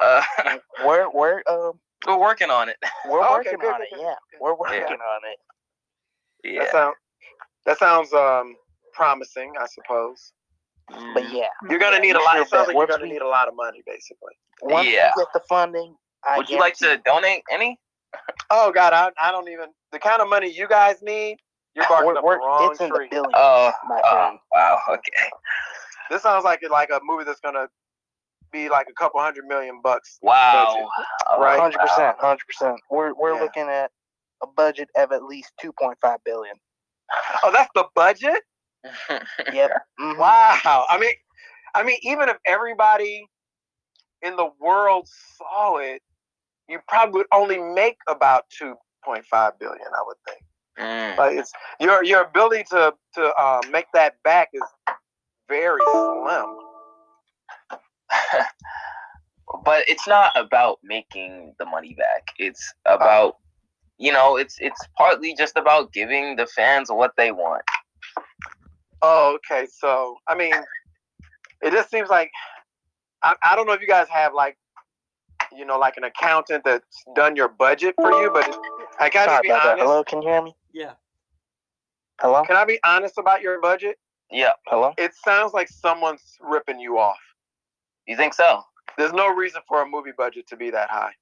[0.00, 0.22] Uh,
[0.86, 1.72] we're we're um
[2.06, 2.76] we're working on it.
[3.06, 3.88] we're Oh, okay, working good, on good, it.
[3.94, 4.94] good, Yeah, we're working Yeah.
[4.94, 5.38] on it.
[6.44, 6.60] Yeah.
[6.64, 6.96] That sounds
[7.66, 8.56] that sounds um
[8.94, 10.32] promising, I suppose.
[11.14, 12.34] But yeah, You're gonna need a lot.
[12.34, 14.34] sure It sounds like you're gonna we- need a lot of money, basically.
[14.62, 15.12] once Yeah.
[15.16, 17.78] we get the funding, I Would you like to donate any?
[18.50, 21.38] Oh God, I, I don't even the kind of money you guys need.
[21.74, 23.08] You're barking We're, up we're, the wrong it's in tree.
[23.10, 24.78] the Oh, my oh, wow.
[24.90, 25.30] Okay.
[26.10, 27.68] This sounds like like a movie that's gonna
[28.52, 30.18] be like a couple hundred million bucks.
[30.22, 30.88] Wow.
[31.30, 31.58] Oh, Right.
[31.58, 32.16] Hundred percent.
[32.20, 32.78] hundred percent.
[32.90, 33.40] We're we're Yeah.
[33.40, 33.90] looking at
[34.42, 36.56] a budget of at least two point five billion.
[37.42, 38.42] Oh, that's the budget.
[39.52, 39.70] Yep.
[40.00, 40.18] Mhm.
[40.18, 40.86] Wow.
[40.90, 41.12] I mean,
[41.74, 43.26] I mean, even if everybody
[44.22, 46.02] in the world saw it,
[46.68, 49.86] you probably would only make about two point five billion.
[49.86, 50.42] I would think.
[50.78, 51.18] Mm.
[51.18, 54.62] Like it's your your ability to to uh, make that back is
[55.48, 56.56] very slim.
[59.64, 62.28] but it's not about making the money back.
[62.38, 63.36] It's about
[63.98, 67.62] you know, it's it's partly just about giving the fans what they want.
[69.00, 69.66] Oh, okay.
[69.72, 70.54] So, I mean,
[71.60, 72.30] it just seems like
[73.22, 74.56] I, I don't know if you guys have like,
[75.56, 78.48] you know, like an accountant that's done your budget for you, but
[78.98, 79.72] I gotta Sorry be about that.
[79.72, 79.84] honest.
[79.84, 80.54] Hello, can you hear me?
[80.72, 80.92] Yeah
[82.20, 83.98] Hello, Can I be honest about your budget?
[84.30, 84.52] Yeah.
[84.68, 84.92] hello.
[84.96, 87.18] It sounds like someone's ripping you off.
[88.06, 88.62] You think so?
[88.96, 91.12] There's no reason for a movie budget to be that high.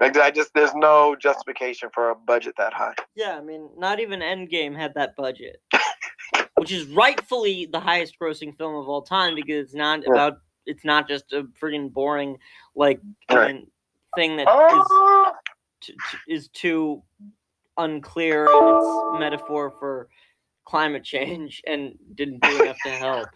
[0.00, 2.94] Like I just there's no justification for a budget that high.
[3.14, 5.62] Yeah, I mean, not even Endgame had that budget,
[6.56, 10.12] which is rightfully the highest grossing film of all time because it's not Yeah.
[10.12, 10.38] about.
[10.66, 12.36] It's not just a freaking boring
[12.76, 13.00] like
[13.30, 13.50] Right.
[13.50, 13.66] I mean,
[14.14, 14.80] thing that oh!
[14.80, 15.32] is Oh.
[15.80, 17.02] t- t- is too
[17.78, 20.08] unclear in its metaphor for
[20.64, 23.28] climate change and didn't do enough to help.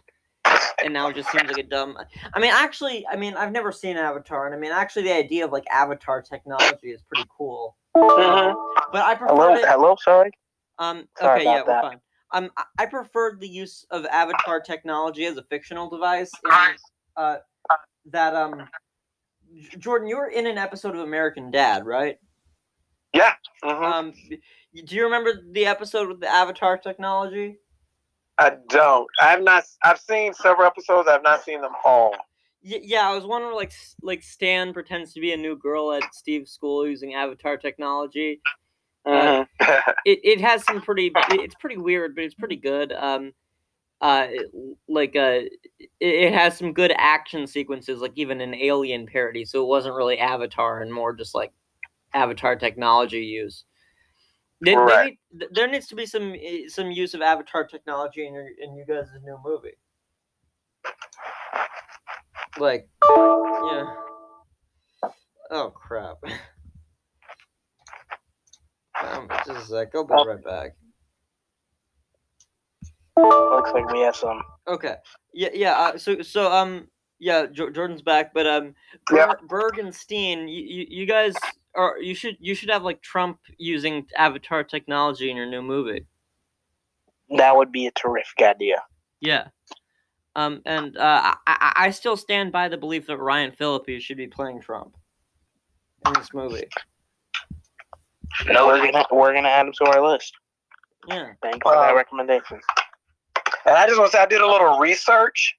[0.84, 1.98] And now it just seems like a dumb.
[2.34, 5.44] I mean, actually, I mean, I've never seen Avatar, and I mean, actually, the idea
[5.44, 7.76] of like Avatar technology is pretty cool.
[7.96, 8.54] Mhm.
[8.92, 9.64] But I prefer Hello, it.
[9.66, 9.96] hello.
[10.00, 10.30] Sorry.
[10.78, 11.08] Um.
[11.18, 11.44] Sorry okay.
[11.50, 11.62] Yeah.
[11.62, 12.00] about We're fine.
[12.32, 12.50] Um.
[12.56, 16.30] I- I preferred the use of avatar technology as a fictional device.
[16.44, 16.52] In,
[17.16, 17.36] uh.
[18.12, 18.68] That um.
[19.58, 22.18] J- Jordan, you were in an episode of American Dad, right?
[23.64, 23.82] Mhm.
[23.92, 24.12] Um.
[24.84, 27.58] Do you remember the episode with the avatar technology?
[28.38, 29.08] I don't.
[29.20, 29.64] I have not.
[29.82, 31.08] I've seen several episodes.
[31.08, 32.12] I've not seen them all.
[32.62, 36.02] Y- yeah, I was wondering, like, like Stan pretends to be a new girl at
[36.14, 38.40] Steve's school using avatar technology.
[39.06, 39.46] Mhm.
[40.04, 43.32] it, it has some pretty it's pretty weird but it's pretty good um
[44.00, 44.26] uh
[44.88, 45.42] like uh
[45.78, 49.94] it, it has some good action sequences like even an alien parody so it wasn't
[49.94, 51.52] really avatar and more just like
[52.16, 53.64] avatar technology use
[54.60, 55.18] There- there Right.
[55.52, 58.84] there needs to be some eh, some use of avatar technology in your in you
[58.86, 59.76] guys' new movie
[62.58, 62.88] like
[63.70, 63.84] yeah
[65.50, 66.16] oh crap
[69.04, 70.70] um, just a sec i'll be right back
[73.18, 74.42] Looks like we have some.
[74.68, 74.96] Okay.
[75.32, 75.72] Yeah, yeah.
[75.72, 76.86] Uh, so, so, um,
[77.18, 78.74] yeah, jo- Jordan's back, but um.
[79.06, 81.34] Ber- Berg and Steen, you, you, you guys
[81.76, 86.06] or you should you should have like Trump using Avatar technology in your new movie.
[87.36, 88.82] That would be a terrific idea.
[89.20, 89.48] Yeah.
[90.34, 94.16] Um, and uh, I, I I still stand by the belief that Ryan Phillippe should
[94.16, 94.96] be playing Trump
[96.06, 96.68] in this movie.
[98.46, 100.32] No, we're gonna we're gonna add him to our list.
[101.08, 101.32] Yeah.
[101.42, 102.60] Thank you for that Uh, recommendation.
[103.64, 105.56] And I just want to say I did a little research,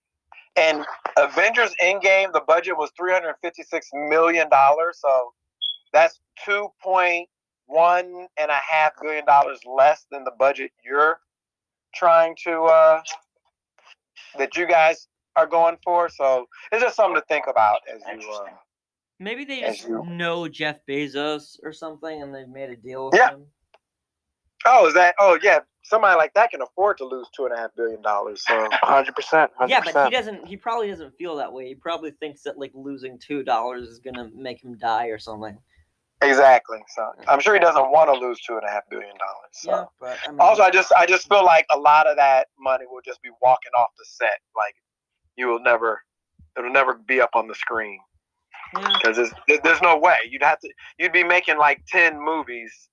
[0.55, 0.85] and
[1.17, 4.99] Avengers Endgame the budget was three hundred fifty six million dollars.
[5.01, 5.33] So
[5.97, 7.27] that's two point
[7.65, 11.19] one and a half billion dollars less than the budget you're
[11.95, 13.01] trying to uh,
[14.37, 16.09] that you guys are going for.
[16.09, 18.07] So it's just something to think about as you.
[18.07, 18.53] Uh, Interesting.
[19.19, 23.15] Maybe they just you- know Jeff Bezos or something, and they've made a deal with
[23.15, 23.31] Yeah.
[23.31, 23.45] him.
[24.65, 25.15] oh, is that?
[25.19, 25.59] Oh, yeah.
[25.83, 28.43] Somebody like that can afford to lose two and a half billion dollars.
[28.45, 29.49] So hundred percent.
[29.67, 30.45] Yeah, but he doesn't.
[30.45, 31.69] He probably doesn't feel that way.
[31.69, 35.57] He probably thinks that like losing two dollars is gonna make him die or something.
[36.21, 36.79] Exactly.
[36.95, 39.51] So I'm sure he doesn't want to lose two and a half billion dollars.
[39.53, 39.71] So.
[39.71, 42.47] Yeah, but I mean, Also, I just I just feel like a lot of that
[42.59, 44.39] money will just be walking off the set.
[44.55, 44.75] Like
[45.35, 46.01] you will never,
[46.57, 47.99] it'll never be up on the screen
[48.75, 48.89] yeah.
[48.97, 50.69] because there's, there's no way you'd have to.
[50.97, 52.89] You'd be making like ten movies.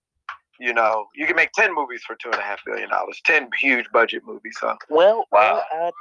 [0.61, 3.21] You know, you can make ten movies for two and a half billion dollars.
[3.25, 4.57] Ten huge budget movies.
[4.61, 5.63] So Well, Wow.
[5.73, 5.93] well I'd,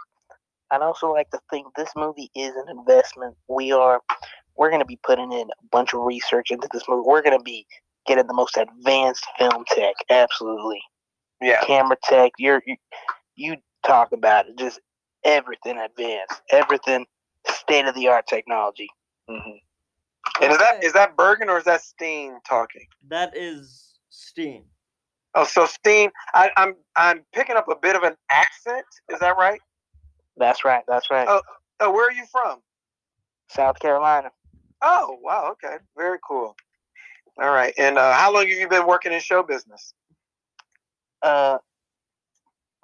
[0.75, 3.35] I'd also like to think this movie is an investment.
[3.47, 4.01] We are,
[4.57, 7.03] we're going to be putting in a bunch of research into this movie.
[7.07, 7.65] We're going to be
[8.05, 9.95] getting the most advanced film tech.
[10.09, 10.81] Absolutely,
[11.41, 12.31] yeah, camera tech.
[12.37, 12.75] You're you,
[13.35, 14.57] you talk about it.
[14.57, 14.79] Just
[15.23, 17.05] everything advanced, everything
[17.47, 18.89] state of the art technology.
[19.29, 19.35] hmm
[20.41, 20.87] and is that Okay.
[20.87, 22.85] is that Bergen or is that Steen talking?
[23.09, 24.65] that is Steen.
[25.35, 28.85] Oh, so Steen, I, I'm I'm picking up a bit of an accent.
[29.09, 29.59] Is that right?
[30.37, 30.83] That's right.
[30.87, 31.27] That's right.
[31.29, 31.41] Oh.
[31.79, 32.59] Oh, where are you from?
[33.49, 34.31] South Carolina.
[34.83, 35.49] Oh, wow.
[35.53, 35.77] Okay.
[35.97, 36.55] Very cool.
[37.41, 37.73] All right.
[37.77, 39.93] And uh, how long have you been working in show business?
[41.21, 41.57] Uh,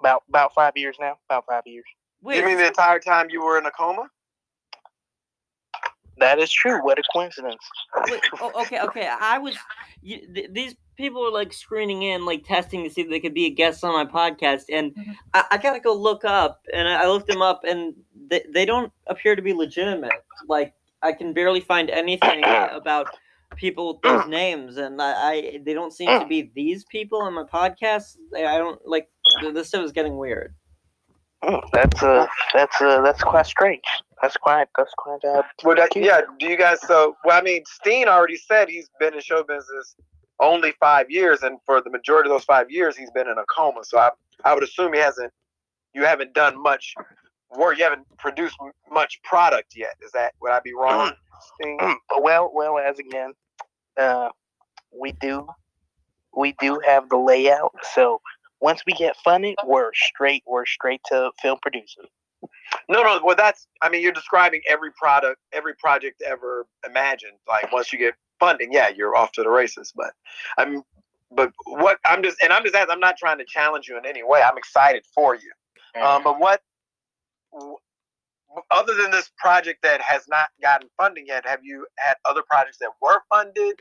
[0.00, 1.18] about about five years now.
[1.28, 1.84] About five years.
[2.22, 4.08] Wait, you mean the entire time you were in a coma?
[6.18, 6.84] That is true.
[6.84, 7.62] What a coincidence.
[8.10, 9.10] wait, oh, okay, okay.
[9.20, 9.56] I was.
[10.02, 13.34] You, th- these people were like screening in, like testing to see if they could
[13.34, 14.94] be a guest on my podcast, and
[15.32, 17.94] I, I gotta go look up, and I, I looked them up, and
[18.28, 20.12] they, they don't appear to be legitimate.
[20.46, 22.42] Like I can barely find anything
[22.72, 23.08] about
[23.56, 27.34] people with those names, and I, I they don't seem to be these people on
[27.34, 28.16] my podcast.
[28.36, 29.08] I I don't like
[29.52, 30.54] this stuff is getting weird.
[31.42, 33.84] Hmm, That's uh that's uh that's quite strange.
[34.20, 36.20] That's quite that's quite uh Well, that, yeah.
[36.38, 36.80] Do you guys?
[36.86, 39.96] So, well, I mean, Steen already said he's been in show business
[40.40, 43.44] only five years, and for the majority of those five years, he's been in a
[43.54, 43.80] coma.
[43.84, 44.10] So, I
[44.44, 45.32] I would assume he hasn't.
[45.94, 46.94] You haven't done much
[47.50, 47.78] work.
[47.78, 48.56] You haven't produced
[48.90, 49.94] much product yet.
[50.02, 50.34] Is that?
[50.42, 51.12] Would I be wrong,
[52.18, 53.32] well well as again,
[53.98, 54.30] uh
[54.92, 55.46] we do
[56.36, 57.72] we do have the layout.
[57.94, 58.20] So
[58.60, 62.04] once we get funded, we're straight we're straight to film producing.
[62.88, 63.20] No, no.
[63.24, 63.66] Well, that's.
[63.82, 67.34] I mean, you're describing every product, every project ever imagined.
[67.48, 69.92] Like once you get funding, yeah, you're off to the races.
[69.94, 70.12] But
[70.58, 70.82] I'm.
[71.32, 72.92] But what I'm just, and I'm just asking.
[72.92, 74.42] I'm not trying to challenge you in any way.
[74.42, 75.50] I'm excited for you.
[76.02, 76.69] Um, but what, w-
[78.70, 82.78] other than this project that has not gotten funding yet, have you had other projects
[82.78, 83.80] that were funded?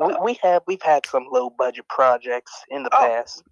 [0.00, 2.98] we, we have we've had some low budget projects in the Oh.
[2.98, 3.42] past.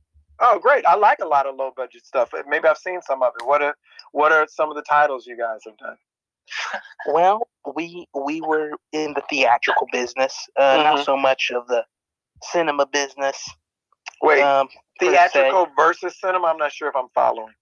[0.43, 0.87] Oh, great!
[0.87, 2.31] I like a lot of low budget stuff.
[2.49, 3.47] Maybe I've seen some of it.
[3.47, 3.75] What are
[4.13, 5.97] what are some of the titles you guys have done?
[7.07, 10.85] Well, we we were in the theatrical business, uh, Mhm.
[10.85, 11.85] not so much of the
[12.43, 13.51] cinema business.
[14.23, 16.47] Wait, Um, theatrical versus cinema.
[16.49, 17.55] I'm not sure if I'm following.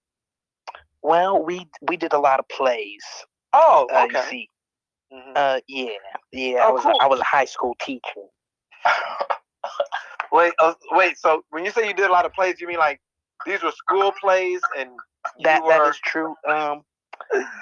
[1.01, 3.03] Well, we we did a lot of plays.
[3.53, 4.17] Oh, Uh, okay.
[4.19, 4.49] You see,
[5.13, 5.33] Mhm.
[5.35, 5.91] uh, yeah,
[6.31, 6.63] yeah.
[6.63, 6.97] I Oh, was cool.
[6.99, 8.25] a, I was a high school teacher.
[10.31, 11.17] Wait, uh, wait.
[11.17, 13.01] So when you say you did a lot of plays, you mean like
[13.47, 15.69] these were school plays and you That were?
[15.69, 16.35] that is true.
[16.47, 16.83] Um,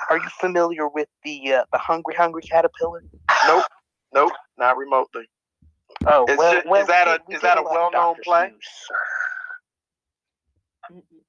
[0.09, 3.03] are you familiar with the uh, the Hungry Hungry Caterpillar?
[3.47, 3.63] Nope,
[4.13, 5.29] nope, not remotely.
[6.05, 8.21] Oh, Is well, is well, that a- is that a well-known Dr.
[8.23, 8.51] play?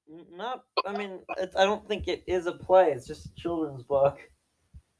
[0.09, 0.13] Seuss.
[0.13, 0.63] N- n- Not.
[0.85, 2.91] I mean, it's, I don't think it is a play.
[2.91, 4.17] It's just a children's book.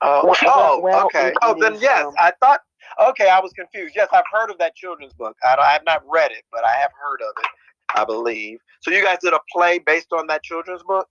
[0.02, 1.34] Oh, Well, oh, well, okay.
[1.42, 2.62] Oh, it then is, yes, um, I thought.
[3.10, 3.94] Okay, I was confused.
[3.96, 5.36] Yes, I've heard of that children's book.
[5.44, 7.48] I, I have not read it, but I have heard of it.
[7.96, 8.60] I believe.
[8.82, 11.08] So you guys did a play based on that children's book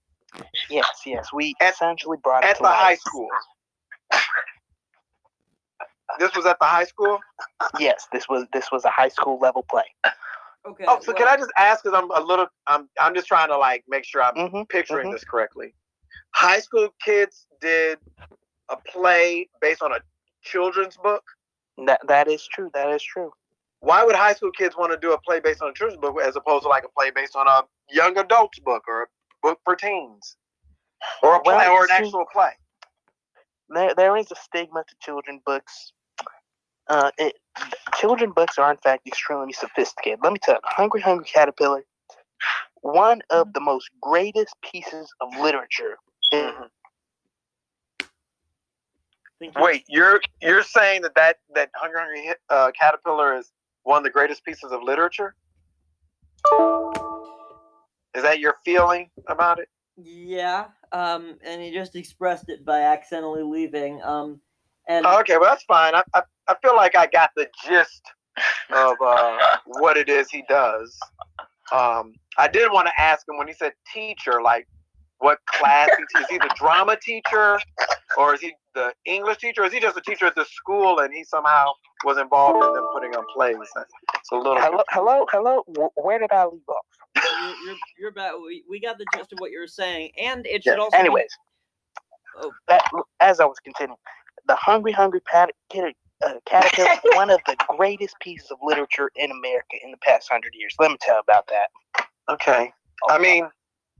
[0.69, 1.27] Yes, yes.
[1.33, 2.75] We At- essentially brought it at the life.
[2.75, 3.27] high school.
[6.19, 7.19] This was at the high school.
[7.79, 9.83] Yes, this was this was a high school level play.
[10.67, 10.85] Okay.
[10.87, 11.83] Oh, so can I just ask?
[11.83, 12.47] Because I'm a little.
[12.67, 12.89] I'm.
[12.99, 15.13] I'm just trying to like make sure I'm hmm picturing mhm.
[15.13, 15.73] this correctly.
[16.35, 17.97] High school kids did
[18.69, 19.99] a play based on a
[20.43, 21.23] children's book.
[21.85, 22.69] That that is true.
[22.73, 23.31] That is true.
[23.81, 26.15] Why would high school kids want to do a play based on a children's book
[26.21, 29.07] as opposed to like a play based on a young adults book or a
[29.41, 30.35] book for teens?
[31.23, 32.51] Or a play Well, or an see- actual play?
[33.69, 35.93] There there is a stigma to children books.
[36.89, 37.37] Uh, it,
[37.95, 40.19] children books are in fact extremely sophisticated.
[40.23, 41.83] Let me tell you, Hungry Hungry Caterpillar,
[42.81, 45.97] one of the most greatest pieces of literature.
[46.31, 46.53] is-
[49.39, 49.63] Thank you.
[49.63, 53.51] Wait, you're you're saying that that, that Hungry Hungry uh, Caterpillar is
[53.83, 55.33] one of the greatest pieces of literature?
[58.15, 59.69] Is that your feeling about it?
[59.95, 64.01] Yeah, um, and he just expressed it by accidentally leaving.
[64.03, 64.41] Um,
[64.89, 65.95] and Oh, okay, well that's fine.
[65.95, 68.01] I, I I feel like I got the gist
[68.71, 70.97] of uh, what it is he does.
[71.71, 74.67] Um, I did want to ask him when he said teacher, like
[75.19, 76.25] what class he teaches.
[76.25, 77.59] Is he the drama teacher,
[78.17, 80.99] or is he the English teacher, or is he just a teacher at the school
[80.99, 81.71] and he somehow
[82.05, 83.55] was involved in them putting on plays?
[84.15, 84.59] It's a little.
[84.59, 85.63] Hello, hello, hello.
[85.95, 86.85] Where did I leave off?
[87.15, 88.31] you're, you're, you're back.
[88.43, 90.91] We, we got the gist of what you were saying, and it should Yeah, also.
[90.91, 91.29] be- Anyways,
[92.41, 92.51] Oh.
[92.69, 92.81] that,
[93.19, 93.97] as I was continuing,
[94.49, 95.93] the Hungry Hungry Pat, Cater-
[96.25, 100.53] uh, Caterpillar, one of the greatest pieces of literature in America in the past hundred
[100.55, 100.73] years.
[100.79, 102.05] Let me tell you about that.
[102.29, 102.73] Okay.
[103.07, 103.47] I mean,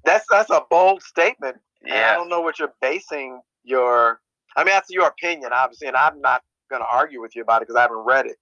[0.04, 1.58] that's that's a bold statement.
[1.86, 4.20] and I don't know what you're basing your.
[4.58, 7.62] I mean, that's your opinion, obviously, and I'm not going to argue with you about
[7.62, 8.38] it because I haven't read it.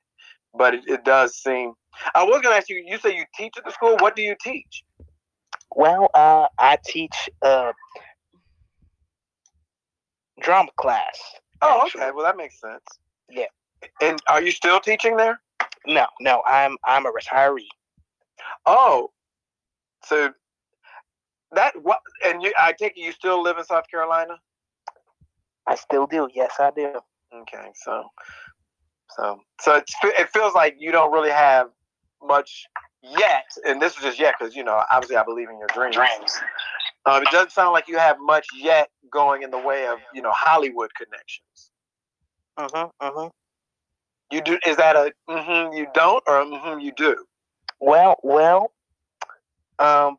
[0.57, 1.73] But it, it does seem.
[2.15, 2.81] I was going to ask you.
[2.87, 3.97] You say you teach at the school.
[3.99, 4.83] What do you teach?
[5.75, 7.73] Well, uh, I teach uh,
[10.39, 11.19] drama class.
[11.61, 12.01] Oh, actually.
[12.01, 12.11] okay.
[12.11, 12.83] Well, that makes sense.
[13.29, 13.45] Yeah.
[14.01, 15.39] And are you still teaching there?
[15.85, 17.67] No, no, I'm I'm a retiree.
[18.65, 19.11] Oh,
[20.03, 20.31] so
[21.51, 21.99] that what?
[22.25, 24.35] And you, I take it you still live in South Carolina.
[25.67, 26.29] I still do.
[26.33, 26.93] Yes, I do.
[27.33, 28.09] Okay, so
[29.15, 31.69] so so it's, it feels like you don't really have
[32.21, 32.65] much
[33.01, 35.95] yet, and this is just yet because you know obviously I believe in your dreams.
[35.95, 36.39] Dreams.
[37.07, 40.21] Um, it doesn't sound like you have much yet going in the way of you
[40.21, 41.71] know Hollywood connections.
[42.59, 43.31] Mhm, mhm.
[44.31, 47.25] You do is that a mm-hmm you don't or mm-hmm you do?
[47.79, 48.73] Well, well,
[49.79, 50.17] um,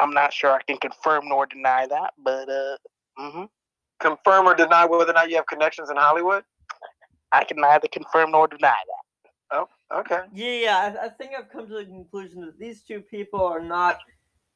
[0.00, 2.76] I'm not sure I can confirm nor deny that, but uh,
[3.18, 3.48] mhm.
[4.00, 6.44] Confirm or deny whether or not you have connections in Hollywood?
[7.32, 9.30] I can neither confirm nor deny that.
[9.50, 9.68] Oh,
[10.00, 10.20] okay.
[10.32, 10.98] Yeah, yeah.
[11.00, 13.98] I, I think I've come to the conclusion that these two people are not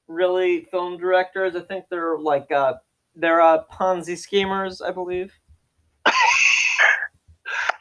[0.08, 1.54] really film directors.
[1.54, 2.74] I think they're like uh,
[3.14, 5.32] they're uh, Ponzi schemers, I believe.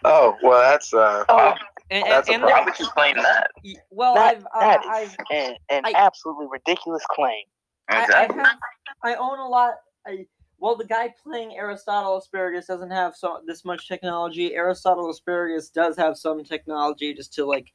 [0.06, 1.26] Oh well, that's uh.
[1.28, 1.54] Oh,
[1.90, 3.50] And, That's a and Why they're- would you claim that?
[3.90, 7.44] well, That, I've, uh, that I've an, an I- absolutely ridiculous claim.
[7.90, 8.58] I, I have
[9.04, 9.74] I own a lot.
[10.06, 10.26] I,
[10.60, 14.54] well, the guy playing Aristotle Asparagus doesn't have so this much technology.
[14.56, 17.68] Aristotle Asparagus does have some technology just to like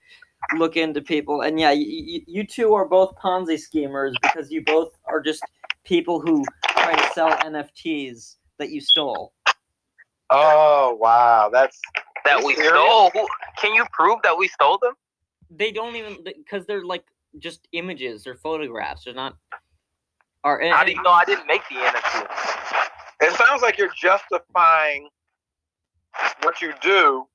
[0.56, 1.42] look into people.
[1.42, 5.42] And yeah, you, you, you two are both Ponzi schemers because you both are just
[5.84, 9.32] people who try to sell NFTs that you stole.
[10.30, 11.78] Oh wow, that's
[12.24, 12.72] That we serious?
[12.72, 13.10] stole?
[13.10, 13.26] Who,
[13.60, 14.94] can you prove that we stole them?
[15.50, 17.04] They don't even because they're like
[17.38, 19.04] just images or photographs.
[19.04, 19.36] They're not.
[20.44, 22.26] Are How do you know I didn't make the NFT?
[23.20, 25.08] It sounds like you're justifying
[26.42, 27.26] what you do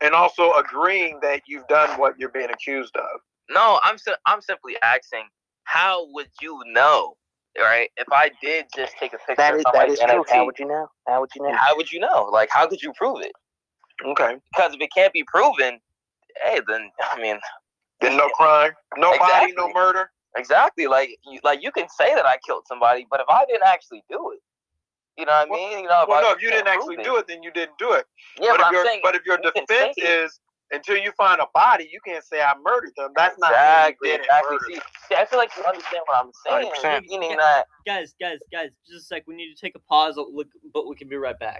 [0.00, 3.20] and also agreeing that you've done what you're being accused of.
[3.50, 5.24] No, I'm si- I'm simply asking,
[5.64, 7.16] how would you know,
[7.58, 7.88] right?
[7.96, 10.24] If I did just take a picture That of is that somebody's is true.
[10.28, 10.88] How would you know?
[11.06, 11.56] How would you know?
[11.56, 12.28] how would you know?
[12.32, 13.32] Like, how could you prove it?
[14.04, 14.36] Okay.
[14.54, 15.80] Because if it can't be proven,
[16.44, 17.38] hey, then I mean,
[18.00, 20.10] Then no crime, no body, no murder.
[20.36, 20.86] exactly.
[20.86, 24.04] Like, you, like you can say that I killed somebody, but if I didn't actually
[24.08, 24.40] do it,
[25.18, 25.82] you know what I mean?
[25.82, 27.04] You know, Well, I no, if you didn't actually it.
[27.04, 28.06] do it, then you didn't do it.
[28.40, 30.40] yeah, but, but, if I'm your saying, but if your you defense is
[30.70, 33.10] until you find a body, you can't say I murdered them.
[33.16, 34.50] That's not exactly, didn't exactly.
[34.52, 37.02] murder See, see, I feel like you understand what I'm saying.
[37.02, 37.08] 100%.
[37.08, 39.24] Meaning that guys, guys, guys, just a sec.
[39.26, 40.16] We need to take a pause.
[40.16, 41.56] Look, but we can be right back.